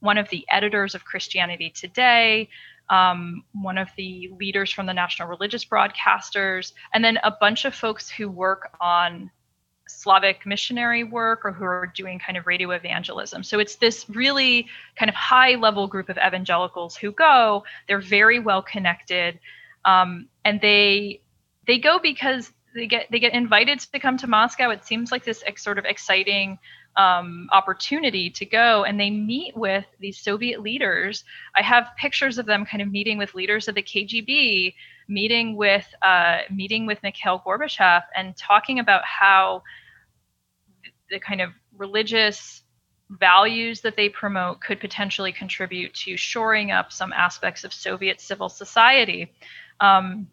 [0.00, 2.48] one of the editors of christianity today
[2.88, 7.74] um, one of the leaders from the national religious broadcasters and then a bunch of
[7.74, 9.30] folks who work on
[9.88, 13.42] Slavic missionary work or who are doing kind of radio evangelism.
[13.42, 18.38] So it's this really kind of high level group of evangelicals who go, they're very
[18.38, 19.38] well connected
[19.86, 21.20] um, and they
[21.66, 24.70] they go because they get they get invited to come to Moscow.
[24.70, 26.58] It seems like this ex- sort of exciting
[26.96, 31.24] um, opportunity to go, and they meet with these Soviet leaders.
[31.54, 34.74] I have pictures of them kind of meeting with leaders of the KGB,
[35.08, 39.62] meeting with uh, meeting with Mikhail Gorbachev, and talking about how
[41.10, 42.62] the kind of religious
[43.08, 48.48] values that they promote could potentially contribute to shoring up some aspects of Soviet civil
[48.48, 49.32] society
[49.80, 50.28] um,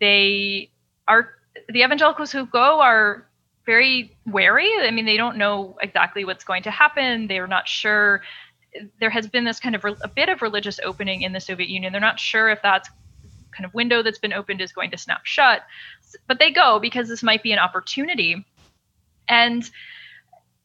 [0.00, 0.70] they
[1.08, 1.30] are
[1.68, 3.28] the evangelicals who go are
[3.66, 4.70] very wary.
[4.80, 7.26] I mean, they don't know exactly what's going to happen.
[7.26, 8.22] They're not sure.
[9.00, 11.68] There has been this kind of re- a bit of religious opening in the Soviet
[11.68, 11.92] Union.
[11.92, 12.88] They're not sure if that's
[13.52, 15.62] kind of window that's been opened is going to snap shut,
[16.26, 18.44] but they go because this might be an opportunity.
[19.28, 19.68] And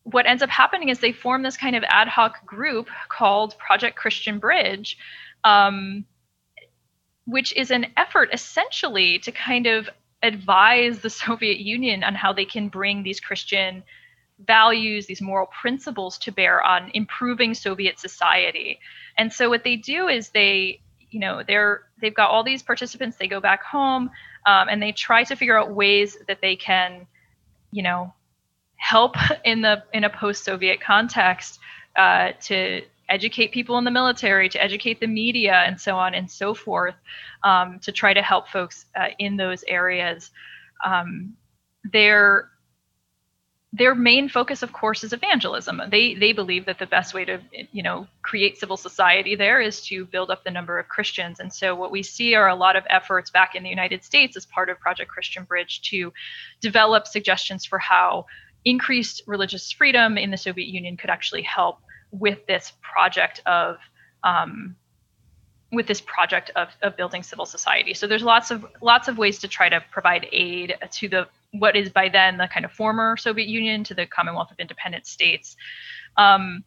[0.04, 3.98] what ends up happening is they form this kind of ad hoc group called Project
[3.98, 4.98] Christian Bridge,
[5.44, 6.06] um,
[7.26, 9.90] which is an effort essentially to kind of
[10.24, 13.84] advise the Soviet Union on how they can bring these Christian
[14.46, 18.80] values, these moral principles to bear on improving Soviet society.
[19.18, 23.18] And so what they do is they, you know, they're they've got all these participants.
[23.18, 24.10] They go back home
[24.46, 27.08] um, and they try to figure out ways that they can,
[27.72, 28.14] you know,
[28.76, 29.16] help
[29.46, 31.60] in the in a post-Soviet context
[31.96, 36.30] uh, to educate people in the military, to educate the media, and so on and
[36.30, 36.96] so forth,
[37.44, 40.32] um, to try to help folks uh, in those areas.
[40.86, 41.36] Um,
[41.92, 42.50] their
[43.74, 45.82] their main focus, of course, is evangelism.
[45.90, 47.40] They they believe that the best way to
[47.72, 51.40] you know create civil society there is to build up the number of Christians.
[51.40, 54.38] And so what we see are a lot of efforts back in the United States
[54.38, 56.14] as part of Project Christian Bridge to
[56.62, 58.26] develop suggestions for how
[58.64, 61.80] increased religious freedom in the Soviet Union could actually help
[62.12, 63.78] with this project of
[64.24, 64.78] um,
[65.74, 67.94] with this project of, of building civil society.
[67.94, 71.76] So there's lots of lots of ways to try to provide aid to the what
[71.76, 75.56] is by then the kind of former Soviet Union to the Commonwealth of Independent States.
[76.18, 76.64] Um,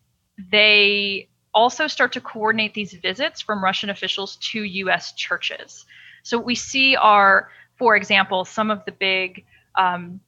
[0.50, 5.12] they also start to coordinate these visits from Russian officials to U.S.
[5.12, 5.84] churches.
[6.22, 9.44] So we see are, for example, some of the big
[9.76, 10.20] um,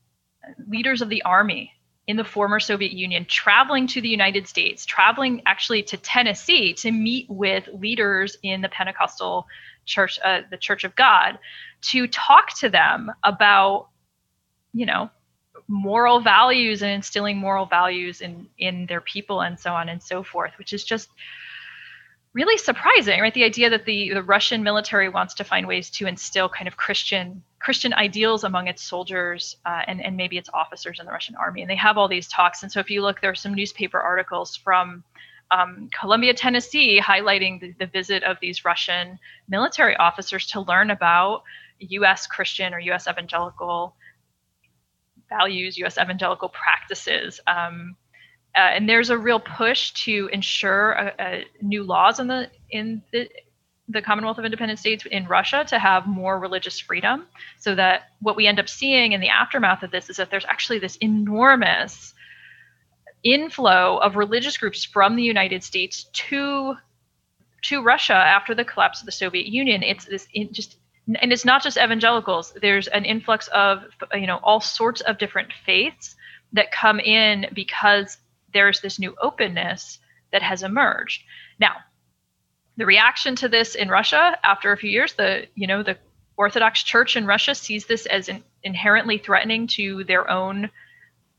[0.68, 1.72] leaders of the army
[2.08, 6.90] in the former Soviet Union traveling to the United States, traveling actually to Tennessee to
[6.90, 9.46] meet with leaders in the Pentecostal
[9.86, 11.38] church, uh, the Church of God,
[11.82, 13.88] to talk to them about,
[14.72, 15.10] you know,
[15.68, 20.22] moral values and instilling moral values in in their people and so on and so
[20.22, 21.08] forth, which is just
[22.34, 23.34] really surprising, right?
[23.34, 26.76] The idea that the, the Russian military wants to find ways to instill kind of
[26.76, 31.36] Christian Christian ideals among its soldiers uh, and, and maybe its officers in the Russian
[31.36, 31.60] army.
[31.60, 32.64] And they have all these talks.
[32.64, 35.04] And so if you look, there are some newspaper articles from
[35.52, 39.16] um, Columbia, Tennessee, highlighting the, the visit of these Russian
[39.48, 41.44] military officers to learn about
[41.78, 42.26] U.S.
[42.26, 43.06] Christian or U.S.
[43.06, 43.94] evangelical
[45.38, 45.98] values, U.S.
[45.98, 47.40] evangelical practices.
[47.46, 47.96] Um,
[48.54, 53.02] uh, and there's a real push to ensure uh, uh, new laws in the in
[53.12, 53.28] the
[53.88, 57.26] the Commonwealth of Independent States in Russia to have more religious freedom,
[57.58, 60.44] so that what we end up seeing in the aftermath of this is that there's
[60.46, 62.14] actually this enormous
[63.24, 66.74] inflow of religious groups from the United States to
[67.62, 69.82] to Russia after the collapse of the Soviet Union.
[69.82, 72.52] It's this in just and it's not just evangelicals.
[72.60, 73.84] There's an influx of
[74.14, 76.16] you know all sorts of different faiths
[76.52, 78.18] that come in because
[78.52, 79.98] there's this new openness
[80.32, 81.22] that has emerged.
[81.58, 81.76] Now,
[82.76, 85.98] the reaction to this in Russia after a few years, the you know the
[86.36, 90.70] Orthodox Church in Russia sees this as in, inherently threatening to their own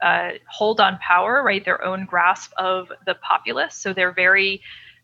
[0.02, 1.64] uh, hold on power, right?
[1.64, 3.76] Their own grasp of the populace.
[3.76, 4.62] So they're very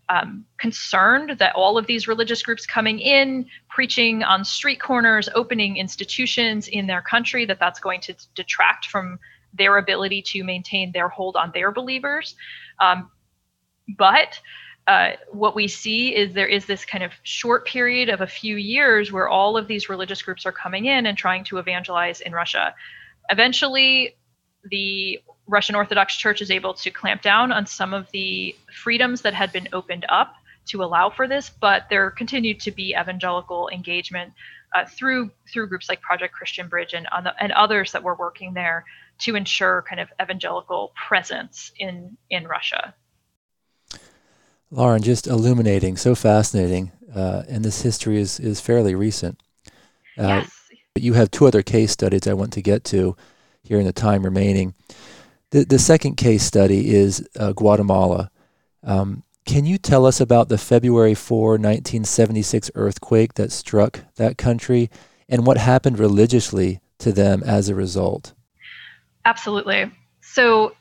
[0.10, 5.78] um, concerned that all of these religious groups coming in, preaching on street corners, opening
[5.78, 9.20] institutions in their country, that that's going to detract from
[9.54, 12.36] their ability to maintain their hold on their believers.
[12.80, 13.12] Um,
[13.98, 14.40] but
[14.88, 18.56] uh, what we see is there is this kind of short period of a few
[18.56, 22.34] years where all of these religious groups are coming in and trying to evangelize in
[22.34, 22.74] Russia.
[23.30, 24.18] Eventually,
[24.64, 29.34] the Russian Orthodox Church is able to clamp down on some of the freedoms that
[29.34, 30.36] had been opened up
[30.68, 34.34] to allow for this, but there continued to be evangelical engagement
[34.76, 37.08] uh, through through groups like Project Christian Bridge and
[37.40, 38.86] and others that were working there
[39.20, 42.94] to ensure kind of evangelical presence in in Russia.
[44.72, 49.42] Lauren, just illuminating, so fascinating, uh, and this history is is fairly recent.
[50.18, 50.56] Uh, yes.
[50.96, 53.16] You have two other case studies I want to get to
[53.70, 54.74] here in the time remaining.
[55.52, 58.30] The the second case study is uh, Guatemala.
[58.84, 64.90] Um, can you tell us about the February 4, 1976 earthquake that struck that country
[65.28, 68.34] and what happened religiously to them as a result?
[69.26, 69.92] Absolutely.
[70.22, 70.76] So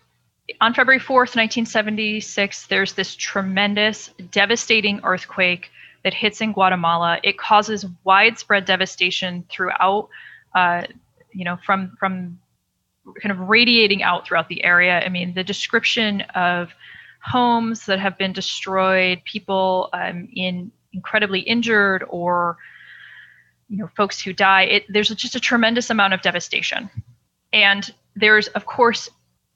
[0.61, 5.71] on February 4th, 1976, there's this tremendous, devastating earthquake
[6.05, 7.19] that hits in Guatemala.
[7.23, 10.09] It causes widespread devastation throughout,
[10.55, 10.85] uh,
[11.33, 12.39] you know, from from
[13.21, 15.01] kind of radiating out throughout the area.
[15.05, 16.71] I mean, the description of
[17.23, 22.57] homes that have been destroyed, people um, in incredibly injured, or
[23.69, 24.63] you know, folks who die.
[24.63, 26.91] It, there's just a tremendous amount of devastation,
[27.53, 29.09] and there's of course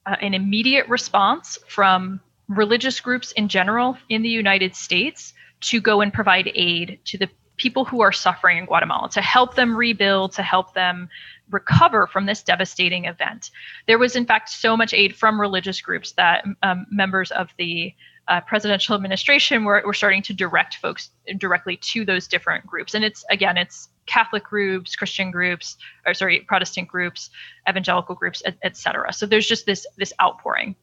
[0.06, 6.00] uh, an immediate response from religious groups in general in the United States to go
[6.00, 10.32] and provide aid to the people who are suffering in Guatemala, to help them rebuild,
[10.32, 11.08] to help them
[11.52, 13.50] recover from this devastating event.
[13.86, 17.94] There was, in fact, so much aid from religious groups that um, members of the
[18.28, 22.94] uh, presidential administration, we're, we're starting to direct folks directly to those different groups.
[22.94, 25.76] And it's again, it's Catholic groups, Christian groups,
[26.06, 27.30] or sorry, Protestant groups,
[27.68, 29.08] evangelical groups, etc.
[29.08, 30.76] Et so there's just this this outpouring.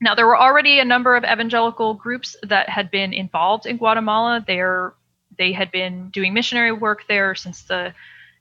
[0.00, 4.44] Now there were already a number of evangelical groups that had been involved in Guatemala.
[4.46, 4.94] They're
[5.38, 7.94] they had been doing missionary work there since the,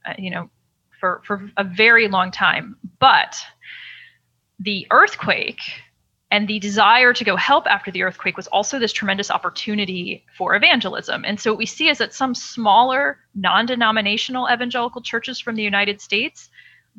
[0.05, 0.49] uh, you know,
[0.99, 2.75] for for a very long time.
[2.99, 3.35] But
[4.59, 5.61] the earthquake
[6.31, 10.55] and the desire to go help after the earthquake was also this tremendous opportunity for
[10.55, 11.25] evangelism.
[11.25, 16.01] And so what we see is that some smaller non-denominational evangelical churches from the United
[16.01, 16.49] States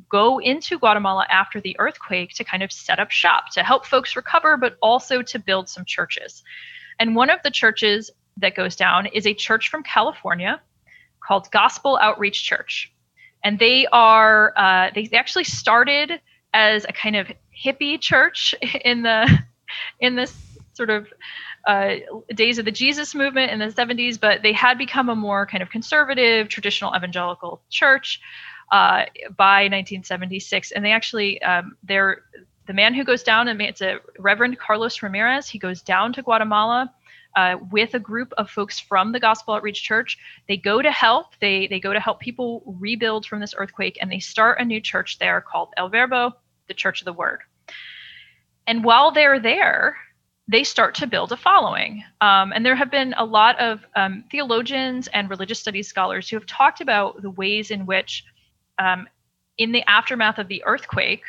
[0.08, 4.16] go into Guatemala after the earthquake to kind of set up shop to help folks
[4.16, 6.42] recover, but also to build some churches.
[6.98, 10.60] And one of the churches that goes down is a church from California
[11.24, 12.92] called Gospel Outreach Church.
[13.42, 16.20] And they are, uh, they actually started
[16.52, 19.38] as a kind of hippie church in the,
[20.00, 20.34] in this
[20.72, 21.06] sort of
[21.66, 21.96] uh,
[22.34, 25.62] days of the Jesus movement in the 70s, but they had become a more kind
[25.62, 28.20] of conservative, traditional evangelical church
[28.72, 29.04] uh,
[29.36, 30.72] by 1976.
[30.72, 32.22] And they actually, um, they're
[32.66, 35.48] the man who goes down and it's a Reverend Carlos Ramirez.
[35.48, 36.92] He goes down to Guatemala
[37.36, 40.18] uh, with a group of folks from the Gospel Outreach Church.
[40.48, 41.34] They go to help.
[41.40, 44.80] They they go to help people rebuild from this earthquake, and they start a new
[44.80, 46.32] church there called El Verbo,
[46.68, 47.40] the Church of the Word.
[48.66, 49.96] And while they're there,
[50.48, 52.02] they start to build a following.
[52.20, 56.36] Um, and there have been a lot of um, theologians and religious studies scholars who
[56.36, 58.24] have talked about the ways in which,
[58.78, 59.08] um,
[59.58, 61.22] in the aftermath of the earthquake,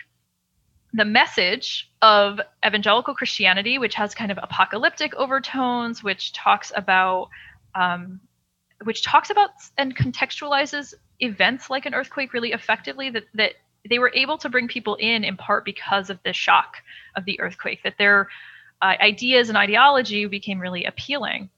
[0.94, 7.30] the message of evangelical Christianity, which has kind of apocalyptic overtones, which talks about
[7.76, 8.20] um,
[8.84, 13.54] which talks about and contextualizes events like an earthquake really effectively that that
[13.90, 16.78] they were able to bring people in in part because of the shock
[17.16, 18.28] of the earthquake that their
[18.82, 21.50] uh, ideas and ideology became really appealing.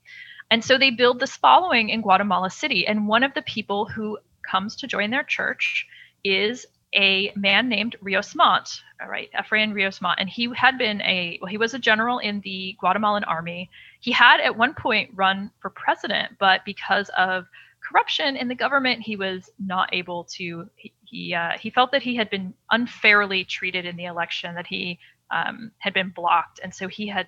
[0.51, 4.19] And so they build this following in guatemala city and one of the people who
[4.49, 5.87] comes to join their church
[6.23, 6.65] is
[6.95, 8.69] a man named Rios Montt,
[9.01, 12.19] all right, Efrain Rios Montt, and he had been a well, he was a general
[12.19, 13.69] in the Guatemalan army.
[13.99, 17.45] He had at one point run for president, but because of
[17.87, 20.69] corruption in the government, he was not able to.
[20.75, 24.67] He he, uh, he felt that he had been unfairly treated in the election, that
[24.67, 24.99] he
[25.31, 27.27] um, had been blocked, and so he had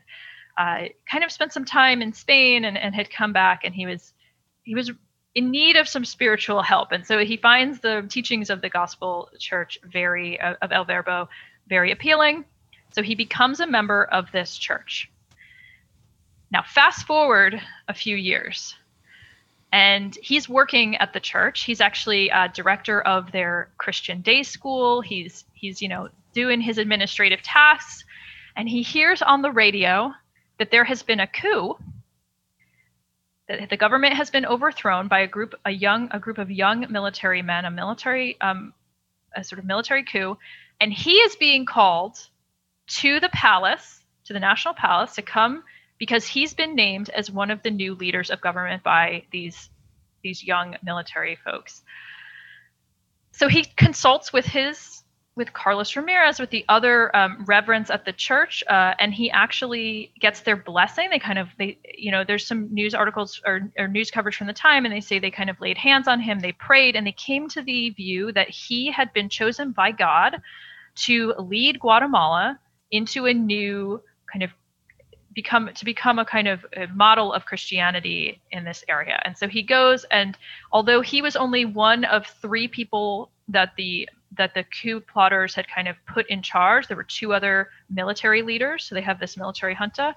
[0.58, 3.86] uh, kind of spent some time in Spain and, and had come back, and he
[3.86, 4.14] was
[4.64, 4.92] he was
[5.36, 6.94] in need of some spiritual help.
[6.94, 11.30] And so he finds the teachings of the gospel church very, uh, of El Verbo,
[11.68, 12.46] very appealing.
[12.92, 15.12] So he becomes a member of this church.
[16.52, 18.76] Now, fast forward a few years,
[19.74, 21.64] and he's working at the church.
[21.64, 25.02] He's actually a director of their Christian day school.
[25.02, 28.06] He's he's you know doing his administrative tasks,
[28.56, 30.14] and he hears on the radio
[30.60, 31.78] that there has been a coup
[33.48, 36.86] the, the government has been overthrown by a group a young a group of young
[36.92, 38.74] military men a military um,
[39.36, 40.38] a sort of military coup
[40.80, 42.18] and he is being called
[42.88, 45.64] to the palace to the national palace to come
[45.98, 49.70] because he's been named as one of the new leaders of government by these
[50.24, 51.84] these young military folks.
[53.32, 55.04] So he consults with his
[55.36, 60.12] with Carlos Ramirez, with the other um, reverends at the church, uh, and he actually
[60.20, 61.10] gets their blessing.
[61.10, 64.48] They kind of, they, you know, there's some news articles or, or, news coverage from
[64.48, 67.06] the time, and they say they kind of laid hands on him, they prayed, and
[67.06, 70.42] they came to the view that he had been chosen by God
[70.96, 72.58] to lead Guatemala
[72.92, 74.52] into a new kind of
[75.34, 79.22] become to become a kind of a model of Christianity in this area.
[79.26, 80.38] And so he goes, and
[80.72, 84.08] although he was only one of three people that the
[84.38, 86.88] that the coup plotters had kind of put in charge.
[86.88, 90.16] There were two other military leaders, so they have this military junta.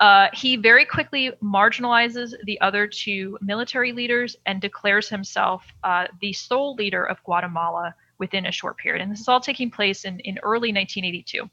[0.00, 6.32] Uh, he very quickly marginalizes the other two military leaders and declares himself uh, the
[6.32, 9.02] sole leader of Guatemala within a short period.
[9.02, 11.50] And this is all taking place in, in early 1982.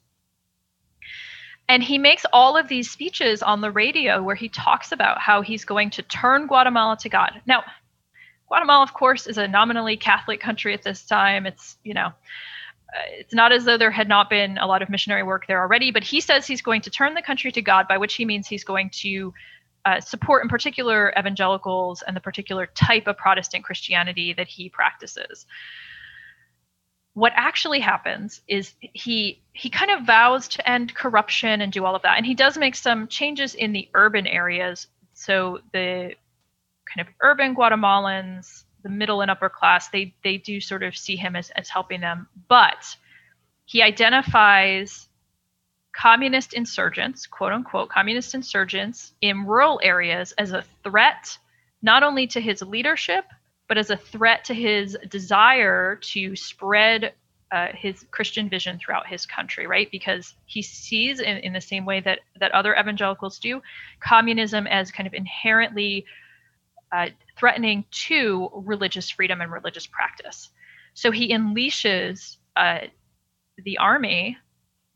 [1.69, 5.41] And he makes all of these speeches on the radio where he talks about how
[5.41, 7.41] he's going to turn Guatemala to God.
[7.45, 7.63] Now,
[8.47, 11.45] Guatemala, of course, is a nominally Catholic country at this time.
[11.45, 14.89] It's, you know, uh, it's not as though there had not been a lot of
[14.89, 17.87] missionary work there already, but he says he's going to turn the country to God,
[17.87, 19.33] by which he means he's going to
[19.85, 25.45] uh, support, in particular, evangelicals and the particular type of Protestant Christianity that he practices.
[27.13, 31.95] What actually happens is he he kind of vows to end corruption and do all
[31.95, 34.87] of that, and he does make some changes in the urban areas.
[35.13, 36.15] So the
[36.95, 41.15] kind of urban Guatemalans, the middle and upper class, they they do sort of see
[41.15, 42.27] him as, as helping them.
[42.47, 42.85] But
[43.65, 45.09] he identifies
[45.93, 51.37] communist insurgents, quote unquote, communist insurgents in rural areas as a threat
[51.81, 53.25] not only to his leadership,
[53.67, 57.13] but as a threat to his desire to spread
[57.51, 59.89] uh, his Christian vision throughout his country, right?
[59.91, 63.61] Because he sees, in, in the same way that that other evangelicals do,
[63.99, 66.05] communism as kind of inherently
[66.91, 67.07] uh,
[67.37, 70.49] threatening to religious freedom and religious practice.
[70.93, 72.79] So he unleashes uh,
[73.63, 74.37] the army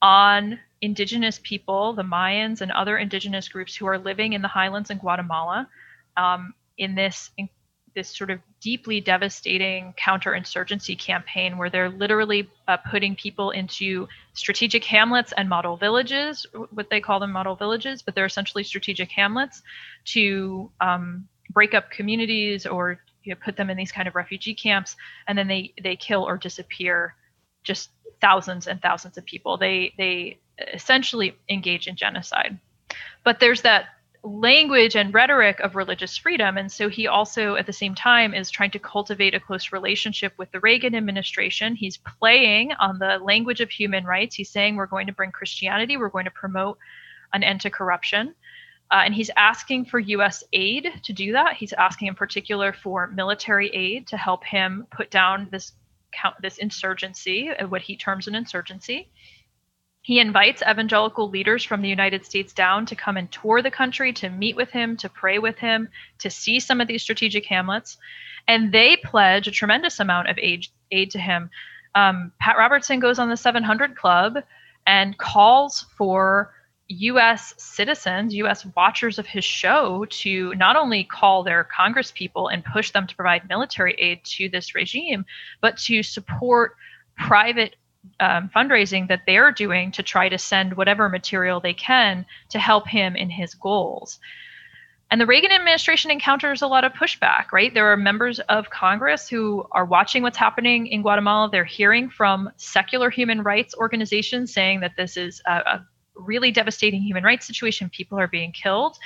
[0.02, 4.90] on indigenous people, the Mayans and other indigenous groups who are living in the highlands
[4.90, 5.70] in Guatemala,
[6.18, 7.48] um, in this in
[7.94, 14.84] this sort of deeply devastating counterinsurgency campaign where they're literally uh, putting people into strategic
[14.86, 19.62] hamlets and model villages, what they call them model villages, but they're essentially strategic hamlets
[20.06, 24.56] to um, break up communities or you know, put them in these kind of refugee
[24.56, 24.96] camps,
[25.28, 27.16] and then they they kill or disappear
[27.64, 27.90] just
[28.20, 29.58] thousands and thousands of people.
[29.58, 30.40] They they
[30.74, 32.58] essentially engage in genocide.
[33.24, 33.86] But there's that
[34.24, 36.58] language and rhetoric of religious freedom.
[36.58, 40.34] And so he also, at the same time, is trying to cultivate a close relationship
[40.38, 41.76] with the Reagan administration.
[41.76, 44.36] He's playing on the language of human rights.
[44.36, 46.78] He's saying, we're going to bring Christianity, we're going to promote
[47.34, 48.36] an end to corruption.
[48.92, 50.44] Uh, and he's asking for U.S.
[50.52, 51.56] aid to do that.
[51.56, 55.72] He's asking, in particular, for military aid to help him put down this
[56.12, 59.10] count, this insurgency, uh, what he terms an insurgency.
[60.02, 64.12] He invites evangelical leaders from the United States down to come and tour the country,
[64.14, 65.88] to meet with him, to pray with him,
[66.20, 67.98] to see some of these strategic hamlets.
[68.48, 71.50] And they pledge a tremendous amount of aid, aid to him.
[71.96, 74.38] Um, Pat Robertson goes on the 700 Club
[74.88, 76.52] and calls for
[76.92, 82.92] US citizens, US watchers of his show, to not only call their congresspeople and push
[82.92, 85.26] them to provide military aid to this regime,
[85.62, 86.76] but to support
[87.18, 87.76] private
[88.20, 92.88] um, fundraising that they're doing to try to send whatever material they can to help
[92.88, 94.20] him in his goals.
[95.12, 97.74] And the Reagan administration encounters a lot of pushback, right?
[97.74, 101.50] There are members of Congress who are watching what's happening in Guatemala.
[101.52, 105.88] They're hearing from secular human rights organizations saying that this is a, a
[106.22, 107.90] really devastating human rights situation.
[107.90, 108.98] People are being killed.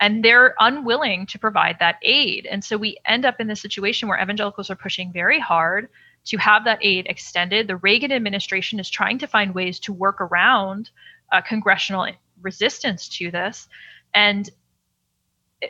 [0.00, 2.46] And they're unwilling to provide that aid.
[2.46, 5.88] And so we end up in this situation where evangelicals are pushing very hard
[6.26, 7.68] to have that aid extended.
[7.68, 10.90] The Reagan administration is trying to find ways to work around
[11.30, 12.08] uh, congressional
[12.42, 13.68] resistance to this.
[14.14, 14.50] And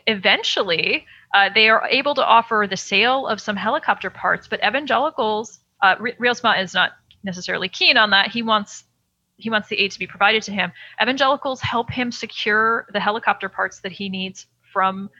[0.06, 5.58] eventually, uh, they are able to offer the sale of some helicopter parts, but evangelicals,
[5.82, 5.96] uh,
[6.32, 6.92] Sma is not
[7.24, 8.30] necessarily keen on that.
[8.30, 8.84] He wants
[9.36, 10.72] he wants the aid to be provided to him.
[11.02, 15.10] Evangelicals help him secure the helicopter parts that he needs from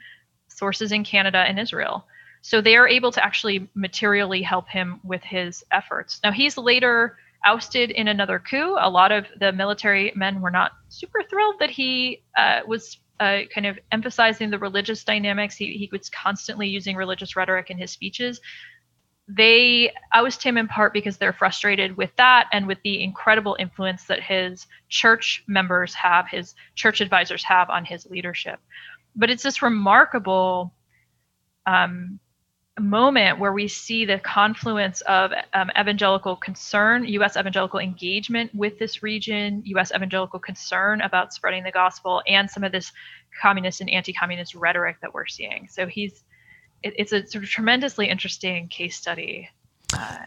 [0.47, 2.05] sources in Canada and Israel.
[2.41, 6.19] So they are able to actually materially help him with his efforts.
[6.23, 8.75] Now he's later ousted in another coup.
[8.79, 13.39] A lot of the military men were not super thrilled that he uh, was uh,
[13.53, 15.55] kind of emphasizing the religious dynamics.
[15.55, 18.41] He, he was constantly using religious rhetoric in his speeches
[19.27, 24.05] they oust him in part because they're frustrated with that and with the incredible influence
[24.05, 28.59] that his church members have, his church advisors have on his leadership.
[29.15, 30.73] But it's this remarkable
[31.65, 32.19] um,
[32.79, 37.37] moment where we see the confluence of um, evangelical concern, U.S.
[37.37, 39.91] evangelical engagement with this region, U.S.
[39.95, 42.91] evangelical concern about spreading the gospel, and some of this
[43.41, 45.67] communist and anti communist rhetoric that we're seeing.
[45.71, 46.23] So he's
[46.83, 49.49] it, it's a sort of tremendously interesting case study.
[49.93, 50.17] Uh,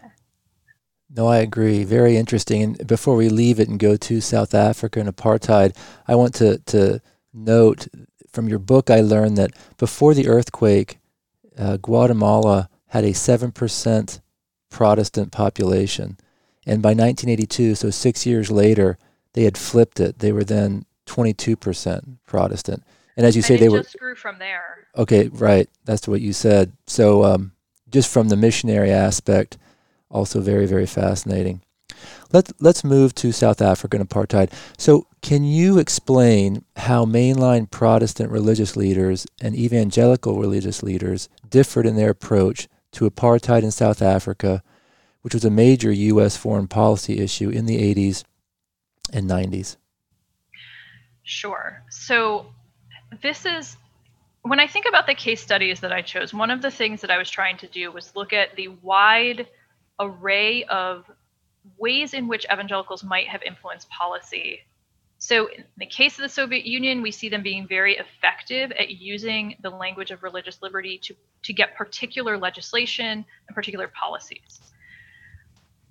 [1.11, 1.85] no, I agree.
[1.85, 2.63] Very interesting.
[2.63, 5.75] And before we leave it and go to South Africa and apartheid,
[6.07, 7.01] I want to, to
[7.33, 7.89] note
[8.31, 10.99] from your book, I learned that before the earthquake,
[11.57, 14.21] uh, Guatemala had a 7%
[14.71, 16.19] Protestant population.
[16.67, 18.99] And by 1982, so six years later,
[19.33, 20.19] they had flipped it.
[20.19, 22.85] They were then 22% Protestant.
[23.19, 24.87] And as you say, they were just grew from there.
[24.97, 25.69] Okay, right.
[25.85, 26.73] That's what you said.
[26.87, 27.51] So, um,
[27.91, 29.59] just from the missionary aspect,
[30.09, 31.61] also very, very fascinating.
[32.33, 34.53] Let's let's move to South African apartheid.
[34.79, 41.97] So, can you explain how mainline Protestant religious leaders and evangelical religious leaders differed in
[41.97, 44.63] their approach to apartheid in South Africa,
[45.23, 46.37] which was a major U.S.
[46.37, 48.23] foreign policy issue in the 80s
[49.13, 49.75] and 90s?
[51.25, 51.83] Sure.
[51.91, 52.47] So,
[53.23, 53.77] this is
[54.43, 57.11] when I think about the case studies that I chose, one of the things that
[57.11, 59.49] I was trying to do was look at the wide
[60.01, 61.05] array of
[61.77, 64.61] ways in which evangelicals might have influenced policy.
[65.19, 68.91] So, in the case of the Soviet Union, we see them being very effective at
[68.91, 74.61] using the language of religious liberty to, to get particular legislation and particular policies.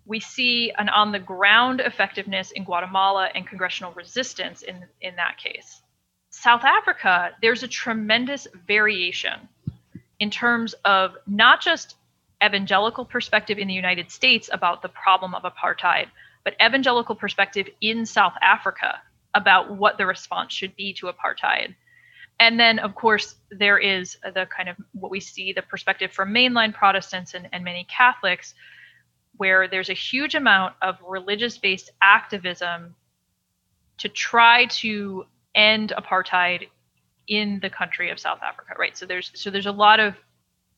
[0.05, 5.38] we see an on the ground effectiveness in Guatemala and congressional resistance in, in that
[5.38, 5.82] case.
[6.39, 9.49] South Africa, there's a tremendous variation
[10.19, 11.95] in terms of not just
[12.45, 16.05] evangelical perspective in the United States about the problem of apartheid,
[16.43, 19.01] but evangelical perspective in South Africa
[19.33, 21.73] about what the response should be to apartheid.
[22.39, 26.31] And then, of course, there is the kind of what we see the perspective from
[26.31, 28.53] mainline Protestants and, and many Catholics,
[29.38, 32.93] where there's a huge amount of religious based activism
[33.97, 35.25] to try to
[35.57, 36.67] end apartheid
[37.27, 38.97] in the country of South Africa, right?
[38.97, 40.15] So there's so there's a lot of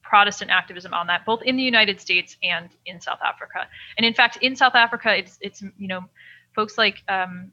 [0.01, 3.67] Protestant activism on that, both in the United States and in South Africa.
[3.97, 6.05] And in fact, in South Africa, it's it's you know,
[6.55, 7.51] folks like um,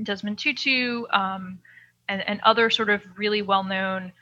[0.00, 1.58] Desmond Tutu um,
[2.08, 4.12] and and other sort of really well-known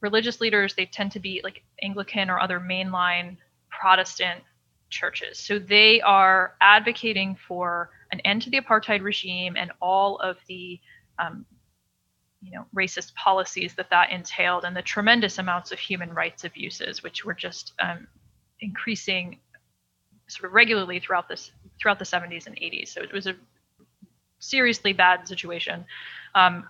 [0.00, 0.74] religious leaders.
[0.74, 3.38] They tend to be like Anglican or other mainline
[3.70, 4.42] Protestant
[4.90, 5.38] churches.
[5.38, 10.78] So they are advocating for an end to the apartheid regime and all of the
[11.18, 11.46] um,
[12.42, 17.02] you know racist policies that that entailed and the tremendous amounts of human rights abuses
[17.02, 18.06] which were just um,
[18.60, 19.38] increasing
[20.28, 23.34] sort of regularly throughout this throughout the 70s and 80s so it was a
[24.38, 25.84] seriously bad situation
[26.34, 26.68] um,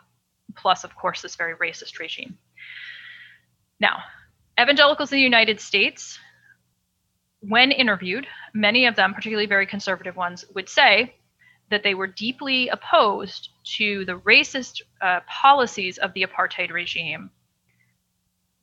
[0.54, 2.36] plus of course this very racist regime.
[3.80, 3.98] Now
[4.60, 6.18] evangelicals in the united states
[7.40, 11.14] when interviewed many of them particularly very conservative ones would say
[11.72, 17.30] that they were deeply opposed to the racist uh, policies of the apartheid regime.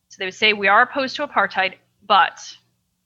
[0.10, 1.74] So they would say, We are opposed to apartheid,
[2.05, 2.39] but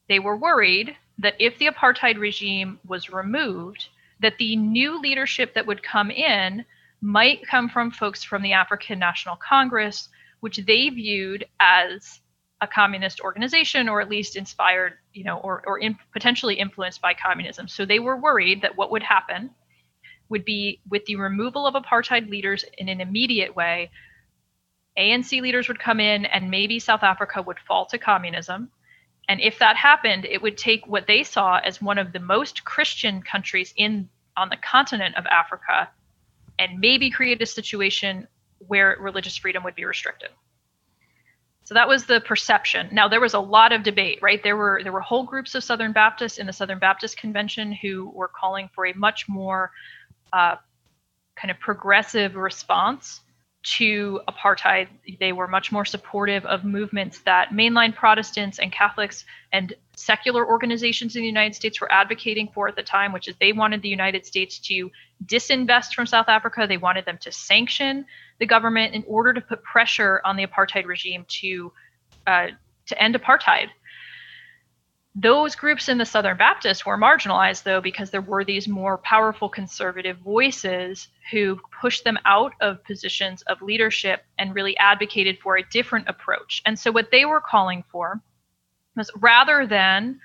[0.09, 3.87] they were worried that if the apartheid regime was removed,
[4.19, 6.65] that the new leadership that would come in
[6.99, 10.09] might come from folks from the African National Congress,
[10.41, 12.19] which they viewed as
[12.59, 17.13] a communist organization or at least inspired, you know, or, or in, potentially influenced by
[17.13, 17.69] communism.
[17.69, 19.49] So they were worried that what would happen
[20.33, 23.91] would be with the removal of apartheid leaders in an immediate way,
[24.97, 28.71] ANC leaders would come in and maybe South Africa would fall to communism.
[29.29, 32.65] And if that happened, it would take what they saw as one of the most
[32.65, 35.89] Christian countries in on the continent of Africa
[36.57, 38.27] and maybe create a situation
[38.57, 40.29] where religious freedom would be restricted.
[41.65, 42.89] So that was the perception.
[42.91, 44.43] Now there was a lot of debate, right?
[44.43, 48.09] There were there were whole groups of Southern Baptists in the Southern Baptist Convention who
[48.09, 49.71] were calling for a much more
[50.33, 50.55] uh,
[51.35, 53.21] kind of progressive response
[53.63, 54.87] to apartheid.
[55.19, 59.23] They were much more supportive of movements that mainline Protestants and Catholics
[59.53, 63.35] and secular organizations in the United States were advocating for at the time, which is
[63.39, 64.91] they wanted the United States to
[65.25, 66.65] disinvest from South Africa.
[66.67, 68.05] They wanted them to sanction
[68.39, 71.71] the government in order to put pressure on the apartheid regime to
[72.27, 72.47] uh,
[72.85, 73.67] to end apartheid.
[75.15, 79.47] Those groups in the Southern Baptists were marginalized, though, because there were these more powerful
[79.47, 85.69] conservative voices who pushed them out of positions of leadership and really advocated for a
[85.69, 86.63] different approach.
[86.65, 88.21] And so, what they were calling for
[88.95, 90.19] was rather than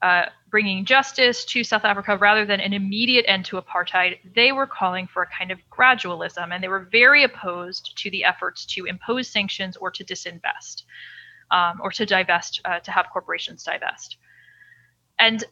[0.00, 4.66] uh, bringing justice to South Africa, rather than an immediate end to apartheid, they were
[4.66, 6.54] calling for a kind of gradualism.
[6.54, 10.84] And they were very opposed to the efforts to impose sanctions or to disinvest
[11.50, 14.16] um, or to divest, uh, to have corporations divest.
[15.18, 15.44] And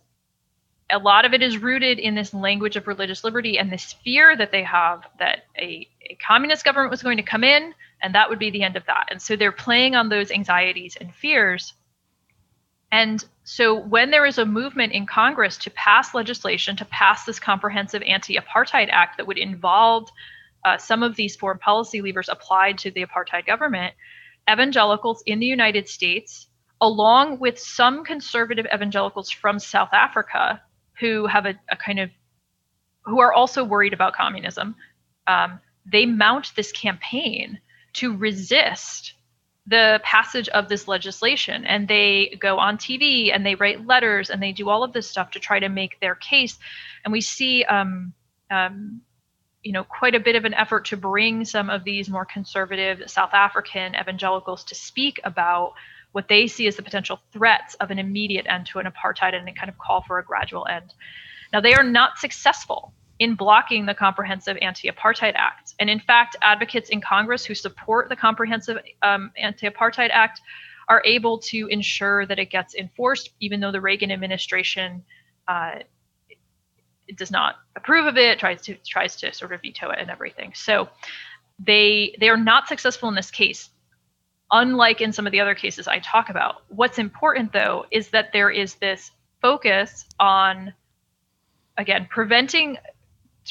[0.90, 4.36] a lot of it is rooted in this language of religious liberty and this fear
[4.36, 8.30] that they have that a, a communist government was going to come in and that
[8.30, 9.06] would be the end of that.
[9.10, 11.74] And so they're playing on those anxieties and fears.
[12.90, 17.38] And so when there is a movement in Congress to pass legislation, to pass this
[17.38, 20.08] comprehensive anti apartheid act that would involve
[20.64, 23.94] uh, some of these foreign policy levers applied to the apartheid government,
[24.50, 26.48] evangelicals in the United States,
[26.80, 30.62] along with some conservative evangelicals from South Africa
[30.98, 32.10] who have a, a kind of
[33.04, 34.74] who are also worried about communism,
[35.26, 37.58] um, they mount this campaign
[37.94, 39.14] to resist
[39.66, 41.64] the passage of this legislation.
[41.66, 45.08] And they go on tv and they write letters and they do all of this
[45.08, 46.58] stuff to try to make their case.
[47.04, 48.14] And we see um,
[48.50, 49.02] um,
[49.62, 53.02] you know quite a bit of an effort to bring some of these more conservative
[53.10, 55.72] South African evangelicals to speak about
[56.12, 59.48] what they see as the potential threats of an immediate end to an apartheid and
[59.48, 60.94] a kind of call for a gradual end.
[61.52, 66.88] Now they are not successful in blocking the Comprehensive Anti-Apartheid Act, and in fact, advocates
[66.90, 70.40] in Congress who support the Comprehensive um, Anti-Apartheid Act
[70.88, 75.04] are able to ensure that it gets enforced, even though the Reagan administration
[75.48, 75.80] uh,
[77.16, 80.52] does not approve of it, tries to tries to sort of veto it and everything.
[80.54, 80.88] So
[81.58, 83.70] they they are not successful in this case.
[84.50, 88.32] Unlike in some of the other cases I talk about, what's important though is that
[88.32, 90.74] there is this focus on
[91.76, 92.78] again preventing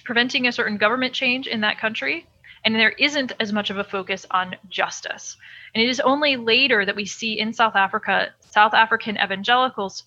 [0.03, 2.27] preventing a certain government change in that country
[2.63, 5.37] and there isn't as much of a focus on justice.
[5.73, 10.03] And it is only later that we see in South Africa South African evangelicals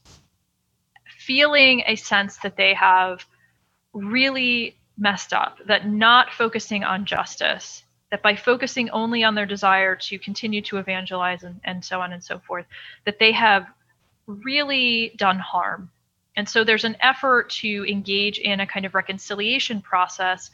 [1.18, 3.24] feeling a sense that they have
[3.92, 9.96] really messed up, that not focusing on justice, that by focusing only on their desire
[9.96, 12.66] to continue to evangelize and, and so on and so forth,
[13.04, 13.66] that they have
[14.26, 15.90] really done harm.
[16.36, 20.50] And so there's an effort to engage in a kind of reconciliation process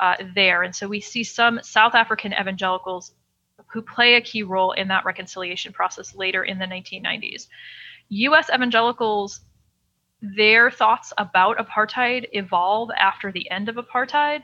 [0.00, 0.62] uh, there.
[0.62, 3.12] And so we see some South African evangelicals
[3.66, 7.48] who play a key role in that reconciliation process later in the 1990s.
[8.08, 9.40] US evangelicals,
[10.36, 14.42] their thoughts about apartheid evolve after the end of apartheid,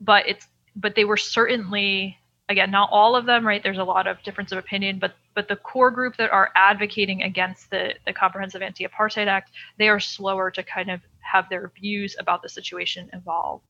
[0.00, 0.46] but it's
[0.76, 2.18] but they were certainly
[2.48, 3.62] again not all of them right?
[3.62, 7.22] There's a lot of difference of opinion but but the core group that are advocating
[7.22, 12.16] against the the comprehensive anti-apartheid act they are slower to kind of have their views
[12.18, 13.62] about the situation evolve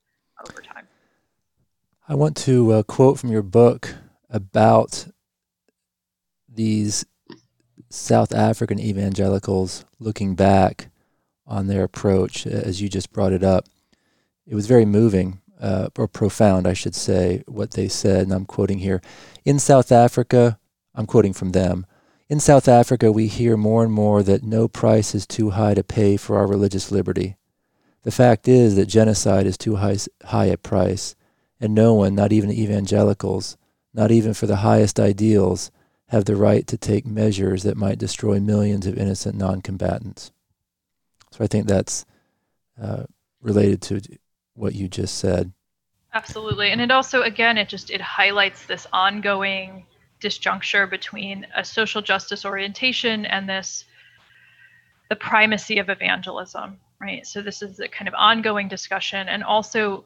[0.48, 0.88] over time.
[2.09, 3.94] I want to uh, quote from your book
[4.28, 5.07] about
[6.48, 7.07] these
[7.88, 10.88] South African evangelicals looking back
[11.47, 13.66] on their approach, as you just brought it up.
[14.47, 18.22] It was very moving, uh, or profound, I should say, what they said.
[18.22, 19.01] And I'm quoting here
[19.45, 20.59] In South Africa,
[20.95, 21.86] I'm quoting from them.
[22.28, 25.84] In South Africa, we hear more and more that no price is too high to
[25.84, 27.36] pay for our religious liberty.
[28.03, 31.14] The fact is that genocide is too high, high a price
[31.61, 33.57] and no one, not even evangelicals,
[33.95, 35.70] not even for the highest ideals,
[36.09, 40.30] have the right to take measures that might destroy millions of innocent non-combatants.
[41.35, 42.07] So I think that's
[42.80, 43.05] uh,
[43.43, 44.01] related to
[44.55, 45.53] what you just said.
[46.12, 49.85] Absolutely, and it also, again, it just it highlights this ongoing
[50.22, 53.85] disjuncture between a social justice orientation and this
[55.11, 57.26] the primacy of evangelism, right?
[57.26, 60.05] So this is a kind of ongoing discussion, and also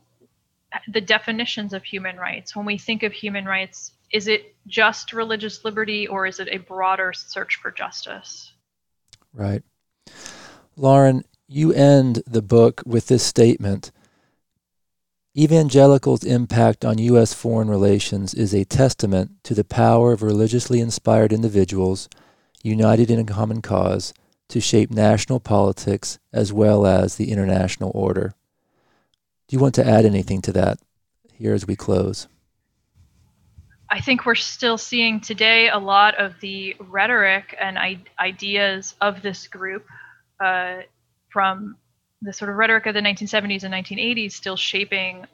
[0.91, 2.57] the definitions of human rights.
[2.57, 6.57] When we think of human rights, is it just religious liberty or is it a
[6.57, 8.51] broader search for justice?
[9.35, 9.63] Right.
[10.79, 13.91] Lauren, you end the book with this statement
[15.37, 17.35] Evangelicals' impact on U.S.
[17.35, 22.09] foreign relations is a testament to the power of religiously inspired individuals
[22.63, 24.15] united in a common cause
[24.49, 28.35] to shape national politics as well as the international order.
[29.49, 30.79] Do you want to add anything to that
[31.33, 32.29] here as we close?
[33.91, 39.23] I think we're still seeing today a lot of the rhetoric and I- ideas of
[39.23, 39.85] this group
[40.41, 40.79] uh,
[41.31, 41.77] from
[42.23, 45.27] the sort of rhetoric of the 1970s and 1980s still shaping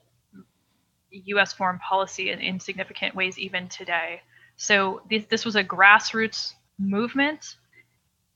[1.10, 4.20] US foreign policy in, in significant ways even today.
[4.56, 7.56] So this, this was a grassroots movement.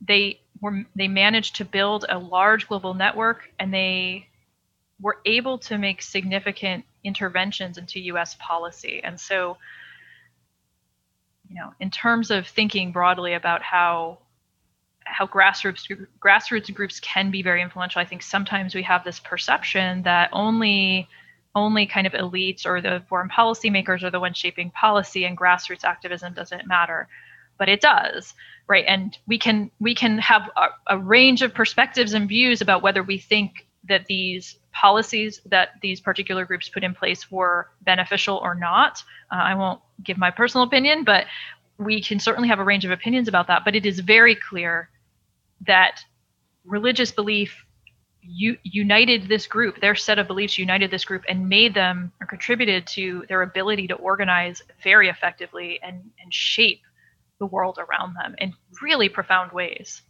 [0.01, 4.27] They were they managed to build a large global network and they
[5.01, 9.01] were able to make significant interventions into US policy.
[9.03, 9.57] And so,
[11.49, 14.19] you know, in terms of thinking broadly about how
[15.11, 20.03] how grassroots grassroots groups can be very influential, I think sometimes we have this perception
[20.03, 21.09] that only
[21.55, 25.83] only kind of elites or the foreign policymakers are the ones shaping policy and grassroots
[25.83, 27.09] activism doesn't matter
[27.59, 28.35] but it does
[28.69, 32.83] right and we can we can have a, a range of perspectives and views about
[32.83, 38.37] whether we think that these policies that these particular groups put in place were beneficial
[38.37, 39.03] or not.
[39.33, 41.27] Uh, I won't give my personal opinion, but
[41.79, 43.65] we can certainly have a range of opinions about that.
[43.65, 44.89] But it is very clear
[45.67, 46.01] that
[46.65, 47.65] religious belief
[48.23, 52.27] u- united this group, their set of beliefs united this group and made them or
[52.27, 56.81] contributed to their ability to organize very effectively and, and shape
[57.39, 58.53] the world around them in
[58.83, 60.03] really profound ways.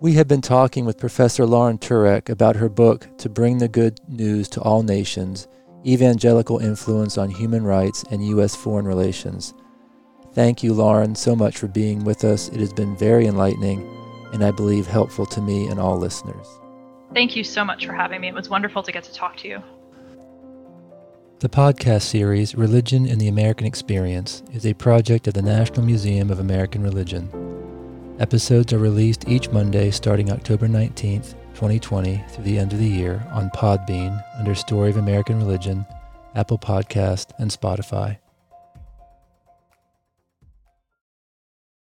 [0.00, 4.00] We have been talking with Professor Lauren Turek about her book, To Bring the Good
[4.08, 5.48] News to All Nations
[5.86, 8.54] Evangelical Influence on Human Rights and U.S.
[8.54, 9.54] Foreign Relations.
[10.38, 12.48] Thank you, Lauren, so much for being with us.
[12.50, 13.84] It has been very enlightening
[14.32, 16.46] and I believe helpful to me and all listeners.
[17.12, 18.28] Thank you so much for having me.
[18.28, 19.60] It was wonderful to get to talk to you.
[21.40, 26.30] The podcast series, Religion in the American Experience, is a project of the National Museum
[26.30, 27.28] of American Religion.
[28.20, 33.26] Episodes are released each Monday starting October 19th, 2020 through the end of the year
[33.32, 35.84] on Podbean under Story of American Religion,
[36.36, 38.18] Apple Podcast, and Spotify.